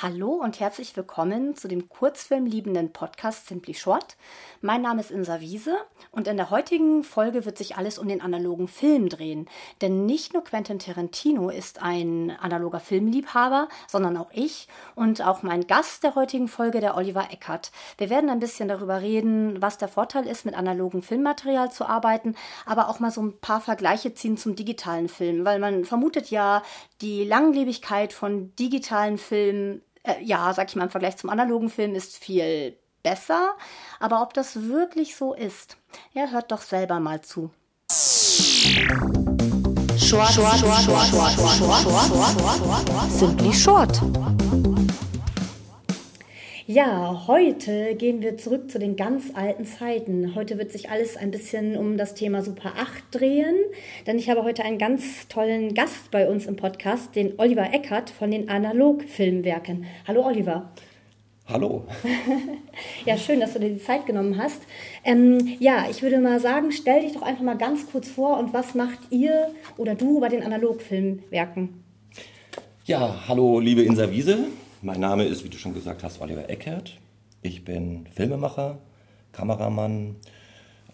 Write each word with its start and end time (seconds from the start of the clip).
Hallo 0.00 0.34
und 0.34 0.60
herzlich 0.60 0.96
willkommen 0.96 1.56
zu 1.56 1.66
dem 1.66 1.88
kurzfilmliebenden 1.88 2.92
Podcast 2.92 3.48
Simply 3.48 3.74
Short. 3.74 4.16
Mein 4.60 4.80
Name 4.80 5.00
ist 5.00 5.10
Insa 5.10 5.40
Wiese 5.40 5.76
und 6.12 6.28
in 6.28 6.36
der 6.36 6.50
heutigen 6.50 7.02
Folge 7.02 7.44
wird 7.44 7.58
sich 7.58 7.76
alles 7.76 7.98
um 7.98 8.06
den 8.06 8.20
analogen 8.20 8.68
Film 8.68 9.08
drehen. 9.08 9.48
Denn 9.80 10.06
nicht 10.06 10.34
nur 10.34 10.44
Quentin 10.44 10.78
Tarantino 10.78 11.50
ist 11.50 11.82
ein 11.82 12.30
analoger 12.30 12.78
Filmliebhaber, 12.78 13.66
sondern 13.88 14.16
auch 14.16 14.30
ich 14.32 14.68
und 14.94 15.20
auch 15.20 15.42
mein 15.42 15.66
Gast 15.66 16.04
der 16.04 16.14
heutigen 16.14 16.46
Folge, 16.46 16.78
der 16.78 16.96
Oliver 16.96 17.32
Eckert. 17.32 17.72
Wir 17.96 18.08
werden 18.08 18.30
ein 18.30 18.38
bisschen 18.38 18.68
darüber 18.68 19.00
reden, 19.00 19.60
was 19.60 19.78
der 19.78 19.88
Vorteil 19.88 20.28
ist, 20.28 20.44
mit 20.44 20.54
analogem 20.54 21.02
Filmmaterial 21.02 21.72
zu 21.72 21.84
arbeiten, 21.84 22.36
aber 22.66 22.88
auch 22.88 23.00
mal 23.00 23.10
so 23.10 23.20
ein 23.20 23.40
paar 23.40 23.60
Vergleiche 23.60 24.14
ziehen 24.14 24.36
zum 24.36 24.54
digitalen 24.54 25.08
Film, 25.08 25.44
weil 25.44 25.58
man 25.58 25.84
vermutet 25.84 26.30
ja 26.30 26.62
die 27.00 27.24
Langlebigkeit 27.24 28.12
von 28.12 28.54
digitalen 28.54 29.18
Filmen 29.18 29.82
äh, 30.08 30.22
ja, 30.22 30.52
sag 30.54 30.68
ich 30.68 30.76
mal, 30.76 30.84
im 30.84 30.90
Vergleich 30.90 31.16
zum 31.16 31.30
analogen 31.30 31.70
Film 31.70 31.94
ist 31.94 32.16
viel 32.16 32.76
besser. 33.02 33.56
Aber 34.00 34.22
ob 34.22 34.34
das 34.34 34.62
wirklich 34.68 35.16
so 35.16 35.34
ist, 35.34 35.76
ja, 36.12 36.26
hört 36.26 36.50
doch 36.52 36.62
selber 36.62 37.00
mal 37.00 37.20
zu. 37.20 37.50
Short, 39.96 40.32
short, 40.32 40.58
short, 40.58 40.80
short, 40.80 41.06
short, 41.08 41.32
short, 41.32 41.82
short, 42.62 43.10
Simply 43.10 43.52
short. 43.52 44.00
Ja, 46.70 47.24
heute 47.26 47.94
gehen 47.94 48.20
wir 48.20 48.36
zurück 48.36 48.70
zu 48.70 48.78
den 48.78 48.94
ganz 48.94 49.34
alten 49.34 49.64
Zeiten. 49.64 50.34
Heute 50.34 50.58
wird 50.58 50.70
sich 50.70 50.90
alles 50.90 51.16
ein 51.16 51.30
bisschen 51.30 51.78
um 51.78 51.96
das 51.96 52.12
Thema 52.12 52.42
Super 52.42 52.74
8 52.76 53.04
drehen, 53.10 53.56
denn 54.06 54.18
ich 54.18 54.28
habe 54.28 54.44
heute 54.44 54.64
einen 54.64 54.76
ganz 54.76 55.28
tollen 55.28 55.72
Gast 55.72 56.10
bei 56.10 56.28
uns 56.28 56.44
im 56.44 56.56
Podcast, 56.56 57.16
den 57.16 57.32
Oliver 57.38 57.72
Eckert 57.72 58.10
von 58.10 58.30
den 58.30 58.50
Analog-Filmwerken. 58.50 59.86
Hallo 60.06 60.26
Oliver. 60.26 60.70
Hallo. 61.46 61.86
ja, 63.06 63.16
schön, 63.16 63.40
dass 63.40 63.54
du 63.54 63.60
dir 63.60 63.70
die 63.70 63.82
Zeit 63.82 64.04
genommen 64.04 64.36
hast. 64.36 64.60
Ähm, 65.04 65.56
ja, 65.60 65.86
ich 65.90 66.02
würde 66.02 66.20
mal 66.20 66.38
sagen, 66.38 66.70
stell 66.70 67.00
dich 67.00 67.14
doch 67.14 67.22
einfach 67.22 67.44
mal 67.44 67.56
ganz 67.56 67.90
kurz 67.90 68.10
vor 68.10 68.38
und 68.38 68.52
was 68.52 68.74
macht 68.74 68.98
ihr 69.08 69.54
oder 69.78 69.94
du 69.94 70.20
bei 70.20 70.28
den 70.28 70.42
Analog-Filmwerken? 70.42 71.82
Ja, 72.84 73.24
hallo 73.26 73.58
liebe 73.58 73.80
Insa 73.80 74.10
Wiese. 74.10 74.48
Mein 74.80 75.00
Name 75.00 75.24
ist, 75.24 75.42
wie 75.42 75.48
du 75.48 75.58
schon 75.58 75.74
gesagt 75.74 76.04
hast, 76.04 76.20
Oliver 76.20 76.48
Eckert. 76.48 76.98
Ich 77.42 77.64
bin 77.64 78.06
Filmemacher, 78.14 78.78
Kameramann, 79.32 80.14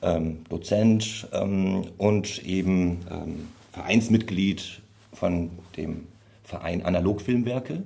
ähm, 0.01 0.43
Dozent 0.49 1.29
ähm, 1.35 1.89
und 1.99 2.43
eben 2.47 3.05
ähm, 3.11 3.49
Vereinsmitglied 3.73 4.81
von 5.13 5.51
dem 5.77 6.07
Verein 6.45 6.83
Analogfilmwerke. 6.83 7.83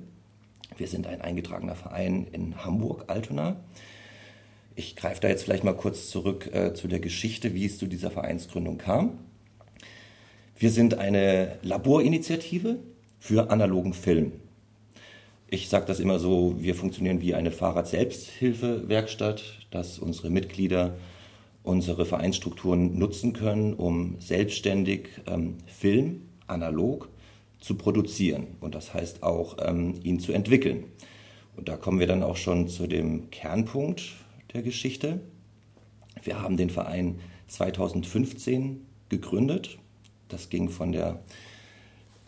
Wir 0.77 0.87
sind 0.87 1.05
ein 1.05 1.19
eingetragener 1.19 1.75
Verein 1.75 2.27
in 2.31 2.63
Hamburg, 2.63 3.03
Altona. 3.07 3.57
Ich 4.77 4.95
greife 4.95 5.19
da 5.19 5.27
jetzt 5.27 5.43
vielleicht 5.43 5.65
mal 5.65 5.75
kurz 5.75 6.09
zurück 6.09 6.49
äh, 6.53 6.73
zu 6.73 6.87
der 6.87 7.01
Geschichte, 7.01 7.53
wie 7.53 7.65
es 7.65 7.77
zu 7.77 7.87
dieser 7.87 8.09
Vereinsgründung 8.09 8.77
kam. 8.77 9.19
Wir 10.57 10.69
sind 10.69 10.93
eine 10.93 11.57
Laborinitiative 11.61 12.77
für 13.19 13.51
analogen 13.51 13.93
Film. 13.93 14.31
Ich 15.51 15.67
sage 15.67 15.87
das 15.87 15.99
immer 15.99 16.19
so, 16.19 16.53
wir 16.59 16.75
funktionieren 16.75 17.21
wie 17.21 17.33
eine 17.33 17.49
Fahrrad-Selbsthilfewerkstatt, 17.49 19.65
dass 19.71 19.97
unsere 19.97 20.29
Mitglieder 20.29 20.95
unsere 21.63 22.05
Vereinsstrukturen 22.05 22.97
nutzen 22.97 23.33
können, 23.33 23.73
um 23.73 24.19
selbstständig 24.19 25.09
ähm, 25.27 25.57
Film 25.65 26.21
analog 26.47 27.09
zu 27.59 27.75
produzieren 27.75 28.47
und 28.61 28.75
das 28.75 28.93
heißt 28.93 29.23
auch 29.23 29.57
ähm, 29.61 29.95
ihn 30.03 30.19
zu 30.19 30.33
entwickeln. 30.33 30.85
Und 31.57 31.67
da 31.67 31.77
kommen 31.77 31.99
wir 31.99 32.07
dann 32.07 32.23
auch 32.23 32.37
schon 32.37 32.67
zu 32.67 32.87
dem 32.87 33.29
Kernpunkt 33.31 34.03
der 34.53 34.61
Geschichte. 34.61 35.19
Wir 36.23 36.41
haben 36.41 36.57
den 36.57 36.69
Verein 36.69 37.19
2015 37.47 38.85
gegründet. 39.09 39.79
Das 40.27 40.49
ging 40.49 40.69
von 40.69 40.91
der 40.91 41.23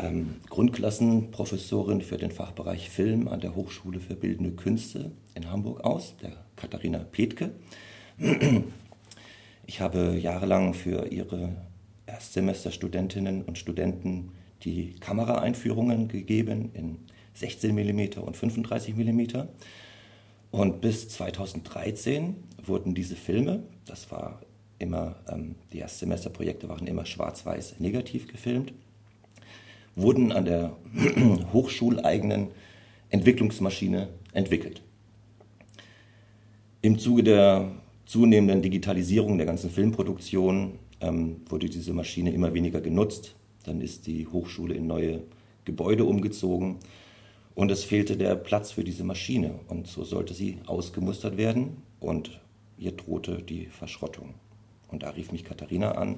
ähm, 0.01 0.35
Grundklassenprofessorin 0.49 2.01
für 2.01 2.17
den 2.17 2.31
Fachbereich 2.31 2.89
Film 2.89 3.27
an 3.27 3.41
der 3.41 3.55
Hochschule 3.55 3.99
für 3.99 4.15
Bildende 4.15 4.51
Künste 4.51 5.11
in 5.35 5.49
Hamburg 5.49 5.83
aus, 5.83 6.15
der 6.21 6.33
Katharina 6.55 6.99
Petke. 6.99 7.51
Ich 9.65 9.79
habe 9.79 10.17
jahrelang 10.19 10.73
für 10.73 11.11
ihre 11.11 11.55
Erstsemesterstudentinnen 12.05 13.43
und 13.43 13.57
Studenten 13.57 14.31
die 14.63 14.95
Kameraeinführungen 14.99 16.07
gegeben 16.07 16.71
in 16.73 16.97
16 17.33 17.73
mm 17.73 18.19
und 18.19 18.35
35 18.35 18.95
mm. 18.95 19.21
Und 20.51 20.81
bis 20.81 21.07
2013 21.09 22.35
wurden 22.63 22.93
diese 22.93 23.15
Filme, 23.15 23.63
das 23.85 24.11
war 24.11 24.41
immer, 24.77 25.15
ähm, 25.29 25.55
die 25.71 25.79
Erstsemesterprojekte 25.79 26.67
waren 26.67 26.87
immer 26.87 27.05
schwarz-weiß 27.05 27.79
negativ 27.79 28.27
gefilmt, 28.27 28.73
wurden 29.95 30.31
an 30.31 30.45
der 30.45 30.75
hochschuleigenen 31.53 32.47
Entwicklungsmaschine 33.09 34.09
entwickelt. 34.33 34.81
Im 36.81 36.97
Zuge 36.97 37.23
der 37.23 37.71
zunehmenden 38.05 38.61
Digitalisierung 38.61 39.37
der 39.37 39.45
ganzen 39.45 39.69
Filmproduktion 39.69 40.79
ähm, 40.99 41.41
wurde 41.47 41.69
diese 41.69 41.93
Maschine 41.93 42.31
immer 42.31 42.53
weniger 42.53 42.81
genutzt. 42.81 43.35
Dann 43.63 43.81
ist 43.81 44.07
die 44.07 44.27
Hochschule 44.27 44.73
in 44.73 44.87
neue 44.87 45.21
Gebäude 45.65 46.05
umgezogen 46.05 46.77
und 47.53 47.69
es 47.69 47.83
fehlte 47.83 48.17
der 48.17 48.35
Platz 48.35 48.71
für 48.71 48.83
diese 48.83 49.03
Maschine. 49.03 49.59
Und 49.67 49.87
so 49.87 50.03
sollte 50.03 50.33
sie 50.33 50.57
ausgemustert 50.65 51.37
werden 51.37 51.77
und 51.99 52.39
ihr 52.77 52.91
drohte 52.93 53.41
die 53.41 53.67
Verschrottung. 53.67 54.33
Und 54.89 55.03
da 55.03 55.11
rief 55.11 55.31
mich 55.31 55.43
Katharina 55.43 55.91
an 55.91 56.17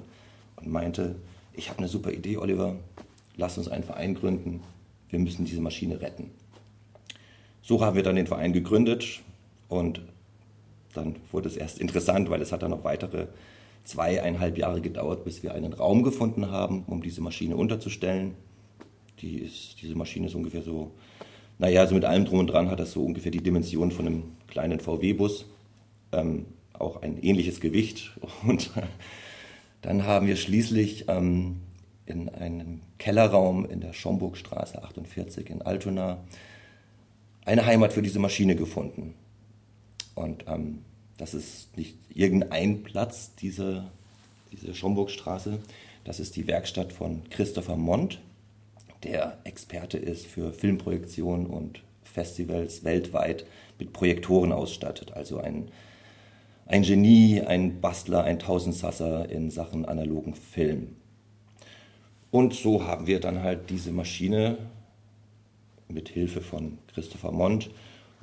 und 0.56 0.68
meinte, 0.68 1.16
ich 1.52 1.68
habe 1.68 1.80
eine 1.80 1.88
super 1.88 2.12
Idee, 2.12 2.38
Oliver, 2.38 2.76
lass 3.36 3.58
uns 3.58 3.68
einen 3.68 3.84
Verein 3.84 4.14
gründen, 4.14 4.60
wir 5.10 5.18
müssen 5.18 5.44
diese 5.44 5.60
Maschine 5.60 6.00
retten. 6.00 6.30
So 7.62 7.80
haben 7.80 7.96
wir 7.96 8.02
dann 8.02 8.16
den 8.16 8.26
Verein 8.26 8.52
gegründet 8.52 9.22
und 9.68 10.02
dann 10.92 11.16
wurde 11.32 11.48
es 11.48 11.56
erst 11.56 11.78
interessant, 11.78 12.30
weil 12.30 12.42
es 12.42 12.52
hat 12.52 12.62
dann 12.62 12.70
noch 12.70 12.84
weitere 12.84 13.26
zweieinhalb 13.84 14.56
Jahre 14.58 14.80
gedauert, 14.80 15.24
bis 15.24 15.42
wir 15.42 15.54
einen 15.54 15.72
Raum 15.72 16.02
gefunden 16.02 16.50
haben, 16.50 16.84
um 16.86 17.02
diese 17.02 17.20
Maschine 17.20 17.56
unterzustellen. 17.56 18.34
Die 19.20 19.38
ist, 19.38 19.80
diese 19.82 19.94
Maschine 19.94 20.26
ist 20.26 20.34
ungefähr 20.34 20.62
so, 20.62 20.92
naja, 21.58 21.86
so 21.86 21.94
mit 21.94 22.04
allem 22.04 22.24
drum 22.24 22.40
und 22.40 22.46
dran 22.48 22.70
hat 22.70 22.80
das 22.80 22.92
so 22.92 23.04
ungefähr 23.04 23.30
die 23.30 23.42
Dimension 23.42 23.90
von 23.90 24.06
einem 24.06 24.22
kleinen 24.48 24.80
VW-Bus, 24.80 25.46
ähm, 26.12 26.46
auch 26.72 27.02
ein 27.02 27.22
ähnliches 27.22 27.60
Gewicht. 27.60 28.12
Und 28.46 28.70
dann 29.82 30.04
haben 30.04 30.26
wir 30.26 30.36
schließlich 30.36 31.04
ähm, 31.08 31.60
in 32.06 32.28
einem 32.28 32.80
Kellerraum 32.98 33.64
in 33.68 33.80
der 33.80 33.92
Schomburgstraße 33.92 34.82
48 34.82 35.50
in 35.50 35.62
Altona 35.62 36.18
eine 37.44 37.66
Heimat 37.66 37.92
für 37.92 38.02
diese 38.02 38.18
Maschine 38.18 38.56
gefunden. 38.56 39.14
Und 40.14 40.44
ähm, 40.46 40.84
das 41.16 41.34
ist 41.34 41.76
nicht 41.76 41.96
irgendein 42.14 42.82
Platz, 42.82 43.34
diese, 43.36 43.84
diese 44.52 44.74
Schomburgstraße. 44.74 45.58
Das 46.04 46.20
ist 46.20 46.36
die 46.36 46.46
Werkstatt 46.46 46.92
von 46.92 47.22
Christopher 47.30 47.76
Mont, 47.76 48.20
der 49.04 49.38
Experte 49.44 49.98
ist 49.98 50.26
für 50.26 50.52
Filmprojektionen 50.52 51.46
und 51.46 51.82
Festivals 52.02 52.84
weltweit 52.84 53.44
mit 53.78 53.92
Projektoren 53.92 54.52
ausstattet. 54.52 55.12
Also 55.12 55.38
ein, 55.38 55.68
ein 56.66 56.82
Genie, 56.82 57.42
ein 57.42 57.80
Bastler, 57.80 58.24
ein 58.24 58.38
Tausendsasser 58.38 59.28
in 59.28 59.50
Sachen 59.50 59.84
analogen 59.84 60.34
Film. 60.34 60.96
Und 62.34 62.52
so 62.52 62.84
haben 62.84 63.06
wir 63.06 63.20
dann 63.20 63.44
halt 63.44 63.70
diese 63.70 63.92
Maschine 63.92 64.58
mit 65.86 66.08
Hilfe 66.08 66.40
von 66.40 66.78
Christopher 66.92 67.30
Mont 67.30 67.70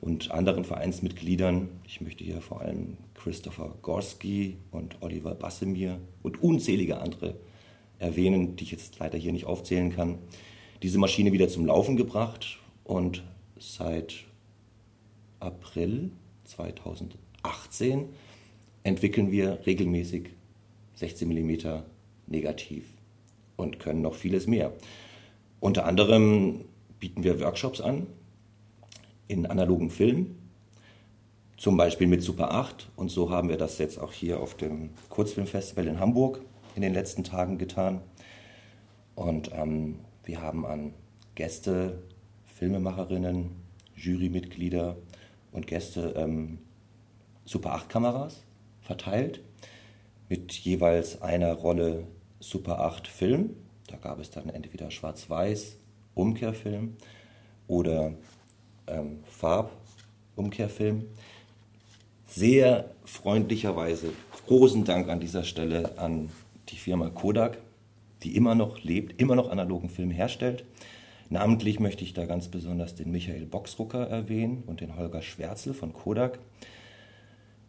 und 0.01 0.31
anderen 0.31 0.65
Vereinsmitgliedern, 0.65 1.69
ich 1.87 2.01
möchte 2.01 2.25
hier 2.25 2.41
vor 2.41 2.59
allem 2.59 2.97
Christopher 3.13 3.73
Gorski 3.81 4.57
und 4.71 4.97
Oliver 4.99 5.33
Bassemir 5.33 5.97
und 6.23 6.43
unzählige 6.43 6.99
andere 6.99 7.35
erwähnen, 7.99 8.57
die 8.57 8.65
ich 8.65 8.71
jetzt 8.71 8.99
leider 8.99 9.17
hier 9.17 9.31
nicht 9.31 9.45
aufzählen 9.45 9.95
kann, 9.95 10.17
diese 10.83 10.99
Maschine 10.99 11.31
wieder 11.31 11.47
zum 11.47 11.65
Laufen 11.65 11.95
gebracht 11.95 12.59
und 12.83 13.23
seit 13.59 14.25
April 15.39 16.11
2018 16.43 18.09
entwickeln 18.83 19.31
wir 19.31 19.65
regelmäßig 19.65 20.31
16 20.95 21.29
mm 21.29 21.83
Negativ 22.27 22.83
und 23.61 23.79
können 23.79 24.01
noch 24.01 24.15
vieles 24.15 24.47
mehr. 24.47 24.73
Unter 25.59 25.85
anderem 25.85 26.65
bieten 26.99 27.23
wir 27.23 27.39
Workshops 27.39 27.79
an 27.79 28.07
in 29.27 29.45
analogen 29.45 29.89
Film, 29.89 30.35
zum 31.57 31.77
Beispiel 31.77 32.07
mit 32.07 32.23
Super 32.23 32.53
8. 32.53 32.89
Und 32.95 33.09
so 33.09 33.29
haben 33.29 33.49
wir 33.49 33.57
das 33.57 33.77
jetzt 33.77 33.99
auch 33.99 34.11
hier 34.11 34.39
auf 34.39 34.55
dem 34.55 34.89
Kurzfilmfestival 35.09 35.87
in 35.87 35.99
Hamburg 35.99 36.41
in 36.75 36.81
den 36.81 36.93
letzten 36.93 37.23
Tagen 37.23 37.57
getan. 37.57 38.01
Und 39.15 39.51
ähm, 39.53 39.99
wir 40.23 40.41
haben 40.41 40.65
an 40.65 40.93
Gäste, 41.35 42.01
Filmemacherinnen 42.55 43.51
Jurymitglieder 43.95 44.97
und 45.51 45.67
Gäste 45.67 46.13
ähm, 46.17 46.57
Super 47.45 47.73
8 47.73 47.89
Kameras 47.89 48.43
verteilt 48.81 49.41
mit 50.29 50.51
jeweils 50.53 51.21
einer 51.21 51.53
Rolle 51.53 52.07
Super 52.41 52.81
8 52.81 53.07
Film. 53.07 53.51
Da 53.87 53.97
gab 53.97 54.19
es 54.19 54.29
dann 54.31 54.49
entweder 54.49 54.91
Schwarz-Weiß, 54.91 55.77
Umkehrfilm 56.15 56.97
oder 57.67 58.13
ähm, 58.87 59.19
Farbumkehrfilm. 59.25 61.05
Sehr 62.27 62.91
freundlicherweise 63.05 64.11
großen 64.47 64.83
Dank 64.83 65.07
an 65.09 65.19
dieser 65.19 65.43
Stelle 65.43 65.97
an 65.97 66.29
die 66.69 66.77
Firma 66.77 67.09
Kodak, 67.09 67.57
die 68.23 68.35
immer 68.35 68.55
noch 68.55 68.83
lebt, 68.83 69.21
immer 69.21 69.35
noch 69.35 69.49
analogen 69.49 69.89
Film 69.89 70.11
herstellt. 70.11 70.65
Namentlich 71.29 71.79
möchte 71.79 72.03
ich 72.03 72.13
da 72.13 72.25
ganz 72.25 72.49
besonders 72.49 72.95
den 72.95 73.11
Michael 73.11 73.45
Boxrucker 73.45 74.07
erwähnen 74.07 74.63
und 74.65 74.81
den 74.81 74.97
Holger 74.97 75.21
Schwärzel 75.21 75.73
von 75.73 75.93
Kodak. 75.93 76.39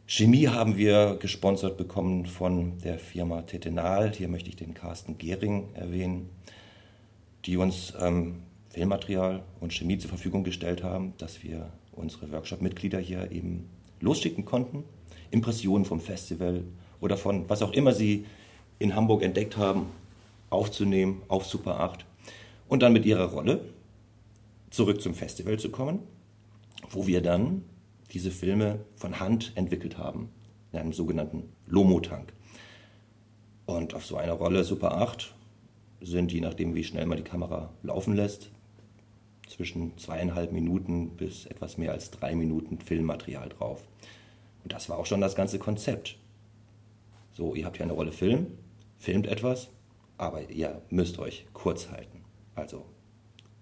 Chemie 0.07 0.49
haben 0.49 0.77
wir 0.77 1.17
gesponsert 1.21 1.77
bekommen 1.77 2.27
von 2.27 2.79
der 2.81 2.99
Firma 2.99 3.43
Tetenal. 3.43 4.13
Hier 4.13 4.29
möchte 4.29 4.51
ich 4.51 4.57
den 4.57 4.75
Carsten 4.75 5.17
Gehring 5.17 5.69
erwähnen, 5.75 6.29
die 7.47 7.57
uns 7.57 7.95
ähm, 8.01 8.43
Filmmaterial 8.71 9.43
und 9.61 9.73
Chemie 9.73 9.99
zur 9.99 10.11
Verfügung 10.11 10.45
gestellt 10.45 10.83
haben, 10.83 11.15
dass 11.19 11.43
wir 11.43 11.71
unsere 11.93 12.31
Workshop-Mitglieder 12.33 12.99
hier 12.99 13.31
eben 13.31 13.71
losschicken 14.01 14.45
konnten. 14.45 14.85
Impressionen 15.31 15.85
vom 15.85 16.01
Festival 16.01 16.65
oder 17.01 17.17
von 17.17 17.49
was 17.49 17.63
auch 17.63 17.73
immer 17.73 17.93
sie 17.93 18.27
in 18.79 18.95
Hamburg 18.97 19.23
entdeckt 19.23 19.57
haben, 19.57 19.87
aufzunehmen 20.51 21.23
auf 21.29 21.47
Super 21.47 21.81
8 21.81 22.05
und 22.69 22.83
dann 22.83 22.93
mit 22.93 23.07
ihrer 23.07 23.27
Rolle 23.27 23.65
zurück 24.71 25.01
zum 25.01 25.15
Festival 25.15 25.59
zu 25.59 25.71
kommen, 25.71 26.01
wo 26.91 27.07
wir 27.07 27.23
dann 27.23 27.63
diese 28.13 28.31
Filme 28.31 28.85
von 28.95 29.21
Hand 29.21 29.53
entwickelt 29.55 29.99
haben, 29.99 30.29
in 30.73 30.79
einem 30.79 30.93
sogenannten 30.93 31.53
Lomo-Tank. 31.67 32.33
Und 33.67 33.95
auf 33.95 34.05
so 34.05 34.17
einer 34.17 34.35
Rolle 34.35 34.65
Super 34.65 34.99
8 34.99 35.35
sind, 36.01 36.33
je 36.33 36.41
nachdem 36.41 36.75
wie 36.75 36.85
schnell 36.85 37.07
man 37.07 37.19
die 37.19 37.25
Kamera 37.25 37.71
laufen 37.83 38.15
lässt, 38.15 38.51
zwischen 39.49 39.97
zweieinhalb 39.99 40.53
Minuten 40.53 41.11
bis 41.11 41.47
etwas 41.47 41.79
mehr 41.79 41.93
als 41.93 42.11
drei 42.11 42.35
Minuten 42.35 42.79
Filmmaterial 42.79 43.49
drauf. 43.49 43.83
Und 44.63 44.73
das 44.73 44.89
war 44.89 44.99
auch 44.99 45.07
schon 45.07 45.21
das 45.21 45.35
ganze 45.35 45.59
Konzept. 45.59 46.19
So, 47.33 47.55
ihr 47.55 47.65
habt 47.65 47.77
hier 47.77 47.85
eine 47.85 47.95
Rolle 47.95 48.13
Film, 48.13 48.47
filmt 48.99 49.27
etwas, 49.27 49.69
aber 50.19 50.51
ihr 50.51 50.83
müsst 50.91 51.19
euch 51.19 51.47
kurz 51.53 51.91
halten. 51.91 52.21
Also 52.55 52.85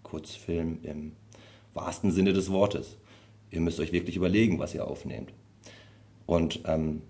Kurzfilm 0.03 0.81
im 0.83 1.13
wahrsten 1.73 2.11
Sinne 2.11 2.33
des 2.33 2.51
Wortes. 2.51 2.97
Ihr 3.51 3.61
müsst 3.61 3.81
euch 3.81 3.93
wirklich 3.93 4.17
überlegen, 4.17 4.59
was 4.59 4.75
ihr 4.75 4.87
aufnehmt. 4.87 5.33
Und 6.27 6.61
ähm, 6.67 7.03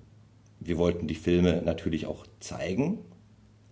wir 0.60 0.78
wollten 0.78 1.06
die 1.06 1.14
Filme 1.14 1.62
natürlich 1.62 2.06
auch 2.06 2.26
zeigen, 2.38 2.98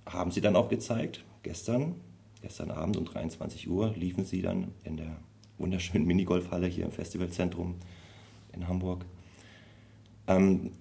haben 0.06 0.30
sie 0.30 0.40
dann 0.40 0.56
auch 0.56 0.68
gezeigt. 0.68 1.24
Gestern, 1.42 1.96
gestern 2.42 2.70
Abend 2.70 2.96
um 2.96 3.04
23 3.04 3.68
Uhr 3.68 3.94
liefen 3.96 4.24
sie 4.24 4.42
dann 4.42 4.72
in 4.84 4.96
der 4.96 5.16
wunderschönen 5.58 6.06
Minigolfhalle 6.06 6.66
hier 6.66 6.84
im 6.84 6.92
Festivalzentrum 6.92 7.76
in 8.52 8.68
Hamburg. 8.68 9.04
Ähm, 10.26 10.72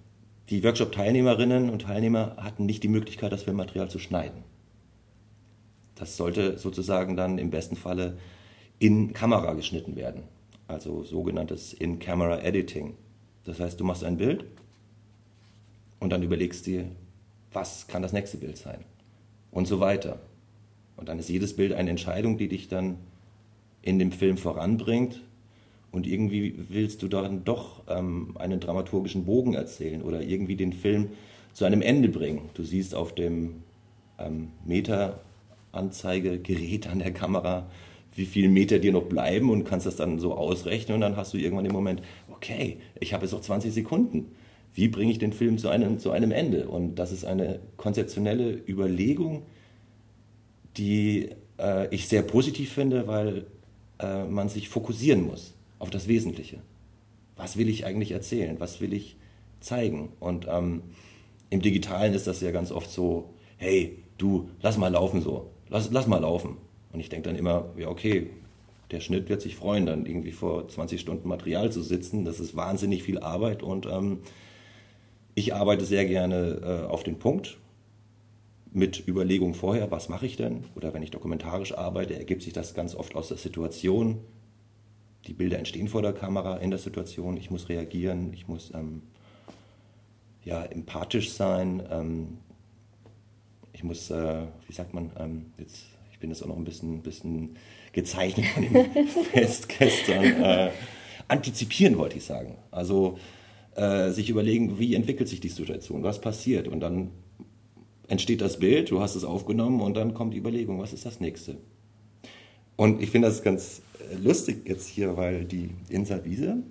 die 0.49 0.63
Workshop-Teilnehmerinnen 0.63 1.69
und 1.69 1.81
Teilnehmer 1.81 2.37
hatten 2.37 2.65
nicht 2.65 2.83
die 2.83 2.87
Möglichkeit, 2.87 3.31
das 3.31 3.43
Filmmaterial 3.43 3.89
zu 3.89 3.99
schneiden. 3.99 4.43
Das 5.95 6.15
sollte 6.15 6.57
sozusagen 6.57 7.17
dann 7.17 7.37
im 7.37 7.49
besten 7.49 7.75
Falle 7.75 8.17
in 8.79 9.13
Kamera 9.13 9.53
geschnitten 9.53 9.95
werden, 9.95 10.23
also 10.67 11.03
sogenanntes 11.03 11.73
In-Camera 11.73 12.41
Editing. 12.41 12.95
Das 13.45 13.59
heißt, 13.59 13.79
du 13.79 13.83
machst 13.83 14.03
ein 14.03 14.17
Bild 14.17 14.45
und 15.99 16.09
dann 16.11 16.23
überlegst 16.23 16.65
dir, 16.65 16.85
was 17.53 17.87
kann 17.87 18.01
das 18.01 18.13
nächste 18.13 18.37
Bild 18.37 18.57
sein 18.57 18.83
und 19.51 19.67
so 19.67 19.79
weiter. 19.79 20.19
Und 20.97 21.09
dann 21.09 21.19
ist 21.19 21.29
jedes 21.29 21.55
Bild 21.55 21.73
eine 21.73 21.89
Entscheidung, 21.89 22.37
die 22.37 22.47
dich 22.47 22.67
dann 22.67 22.97
in 23.81 23.99
dem 23.99 24.11
Film 24.11 24.37
voranbringt 24.37 25.21
und 25.91 26.05
irgendwie 26.05 26.55
willst 26.69 27.01
du 27.01 27.07
dann 27.07 27.43
doch 27.43 27.83
ähm, 27.87 28.35
einen 28.37 28.59
dramaturgischen 28.59 29.25
Bogen 29.25 29.53
erzählen 29.53 30.01
oder 30.01 30.21
irgendwie 30.21 30.55
den 30.55 30.73
Film 30.73 31.09
zu 31.53 31.65
einem 31.65 31.81
Ende 31.81 32.09
bringen. 32.09 32.49
Du 32.53 32.63
siehst 32.63 32.93
auf 32.93 33.15
dem 33.15 33.63
ähm, 34.19 34.49
Meter 34.65 35.21
Anzeigegerät 35.71 36.87
an 36.87 36.99
der 36.99 37.13
Kamera, 37.13 37.67
wie 38.17 38.25
viele 38.25 38.49
Meter 38.49 38.79
dir 38.79 38.91
noch 38.91 39.03
bleiben 39.03 39.49
und 39.49 39.63
kannst 39.63 39.85
das 39.85 39.95
dann 39.95 40.19
so 40.19 40.33
ausrechnen 40.33 40.95
und 40.95 41.01
dann 41.01 41.15
hast 41.15 41.33
du 41.33 41.37
irgendwann 41.37 41.63
den 41.63 41.73
Moment, 41.73 42.01
okay, 42.29 42.77
ich 42.99 43.13
habe 43.13 43.23
jetzt 43.23 43.31
noch 43.31 43.41
20 43.41 43.73
Sekunden. 43.73 44.31
Wie 44.73 44.87
bringe 44.87 45.11
ich 45.11 45.19
den 45.19 45.33
Film 45.33 45.57
zu 45.57 45.69
einem, 45.69 45.99
zu 45.99 46.11
einem 46.11 46.31
Ende? 46.31 46.67
Und 46.67 46.95
das 46.95 47.11
ist 47.11 47.25
eine 47.25 47.59
konzeptionelle 47.77 48.51
Überlegung, 48.67 49.43
die 50.77 51.29
äh, 51.59 51.93
ich 51.93 52.07
sehr 52.07 52.21
positiv 52.21 52.73
finde, 52.73 53.07
weil 53.07 53.45
äh, 53.99 54.25
man 54.25 54.49
sich 54.49 54.69
fokussieren 54.69 55.25
muss 55.25 55.53
auf 55.79 55.89
das 55.89 56.07
Wesentliche. 56.07 56.59
Was 57.35 57.57
will 57.57 57.69
ich 57.69 57.85
eigentlich 57.85 58.11
erzählen? 58.11 58.59
Was 58.59 58.81
will 58.81 58.93
ich 58.93 59.15
zeigen? 59.59 60.09
Und 60.19 60.47
ähm, 60.49 60.81
im 61.49 61.61
Digitalen 61.61 62.13
ist 62.13 62.27
das 62.27 62.41
ja 62.41 62.51
ganz 62.51 62.71
oft 62.71 62.91
so, 62.91 63.29
hey, 63.57 63.97
du, 64.17 64.49
lass 64.61 64.77
mal 64.77 64.89
laufen 64.89 65.21
so 65.21 65.51
lass, 65.69 65.91
lass 65.91 66.07
mal 66.07 66.19
laufen. 66.19 66.57
Und 66.91 66.99
ich 66.99 67.09
denke 67.09 67.29
dann 67.29 67.37
immer, 67.37 67.65
ja, 67.77 67.89
okay, 67.89 68.29
der 68.91 69.01
Schnitt 69.01 69.29
wird 69.29 69.41
sich 69.41 69.55
freuen, 69.55 69.85
dann 69.85 70.05
irgendwie 70.05 70.31
vor 70.31 70.67
20 70.67 71.01
Stunden 71.01 71.27
Material 71.27 71.71
zu 71.71 71.81
sitzen. 71.81 72.25
Das 72.25 72.39
ist 72.39 72.55
wahnsinnig 72.55 73.03
viel 73.03 73.19
Arbeit 73.19 73.63
und 73.63 73.85
ähm, 73.85 74.19
ich 75.35 75.53
arbeite 75.53 75.85
sehr 75.85 76.05
gerne 76.05 76.61
äh, 76.63 76.87
auf 76.87 77.03
den 77.03 77.19
Punkt 77.19 77.57
mit 78.71 79.07
Überlegung 79.07 79.53
vorher, 79.53 79.91
was 79.91 80.09
mache 80.09 80.25
ich 80.25 80.35
denn? 80.35 80.65
Oder 80.75 80.93
wenn 80.93 81.03
ich 81.03 81.11
dokumentarisch 81.11 81.77
arbeite, 81.77 82.15
ergibt 82.15 82.43
sich 82.43 82.53
das 82.53 82.73
ganz 82.73 82.95
oft 82.95 83.15
aus 83.15 83.29
der 83.29 83.37
Situation. 83.37 84.19
Die 85.25 85.33
Bilder 85.33 85.57
entstehen 85.57 85.87
vor 85.87 86.01
der 86.01 86.13
Kamera 86.13 86.57
in 86.57 86.69
der 86.69 86.79
Situation. 86.79 87.37
Ich 87.37 87.49
muss 87.49 87.69
reagieren, 87.69 88.31
ich 88.33 88.47
muss 88.47 88.71
ähm, 88.73 89.01
ja, 90.43 90.63
empathisch 90.63 91.31
sein. 91.31 91.83
Ähm, 91.89 92.37
ich 93.73 93.83
muss, 93.83 94.09
äh, 94.09 94.45
wie 94.67 94.73
sagt 94.73 94.93
man, 94.93 95.11
ähm, 95.19 95.47
jetzt, 95.57 95.85
ich 96.17 96.21
bin 96.21 96.31
jetzt 96.31 96.41
auch 96.41 96.47
noch 96.47 96.57
ein 96.57 96.63
bisschen, 96.63 97.03
bisschen 97.03 97.57
gezeichnet 97.91 98.47
von 98.47 98.63
dem 98.63 99.07
Fest 99.31 99.69
gestern, 99.69 100.23
äh, 100.23 100.71
antizipieren 101.27 101.99
wollte 101.99 102.17
ich 102.17 102.25
sagen. 102.25 102.57
Also 102.71 103.19
äh, 103.75 104.09
sich 104.09 104.31
überlegen, 104.31 104.79
wie 104.79 104.95
entwickelt 104.95 105.29
sich 105.29 105.41
die 105.41 105.49
Situation, 105.49 106.01
was 106.01 106.19
passiert 106.19 106.67
und 106.67 106.79
dann 106.79 107.11
entsteht 108.07 108.41
das 108.41 108.57
Bild, 108.57 108.89
du 108.89 108.99
hast 108.99 109.13
es 109.13 109.23
aufgenommen 109.23 109.79
und 109.79 109.95
dann 109.95 110.15
kommt 110.15 110.33
die 110.33 110.39
Überlegung, 110.39 110.79
was 110.79 110.91
ist 110.91 111.05
das 111.05 111.19
nächste? 111.19 111.57
Und 112.75 112.99
ich 112.99 113.11
finde 113.11 113.27
das 113.27 113.43
ganz 113.43 113.83
äh, 113.99 114.15
lustig 114.15 114.67
jetzt 114.67 114.87
hier, 114.87 115.17
weil 115.17 115.45
die 115.45 115.69
Insa 115.89 116.25
Wiese, 116.25 116.63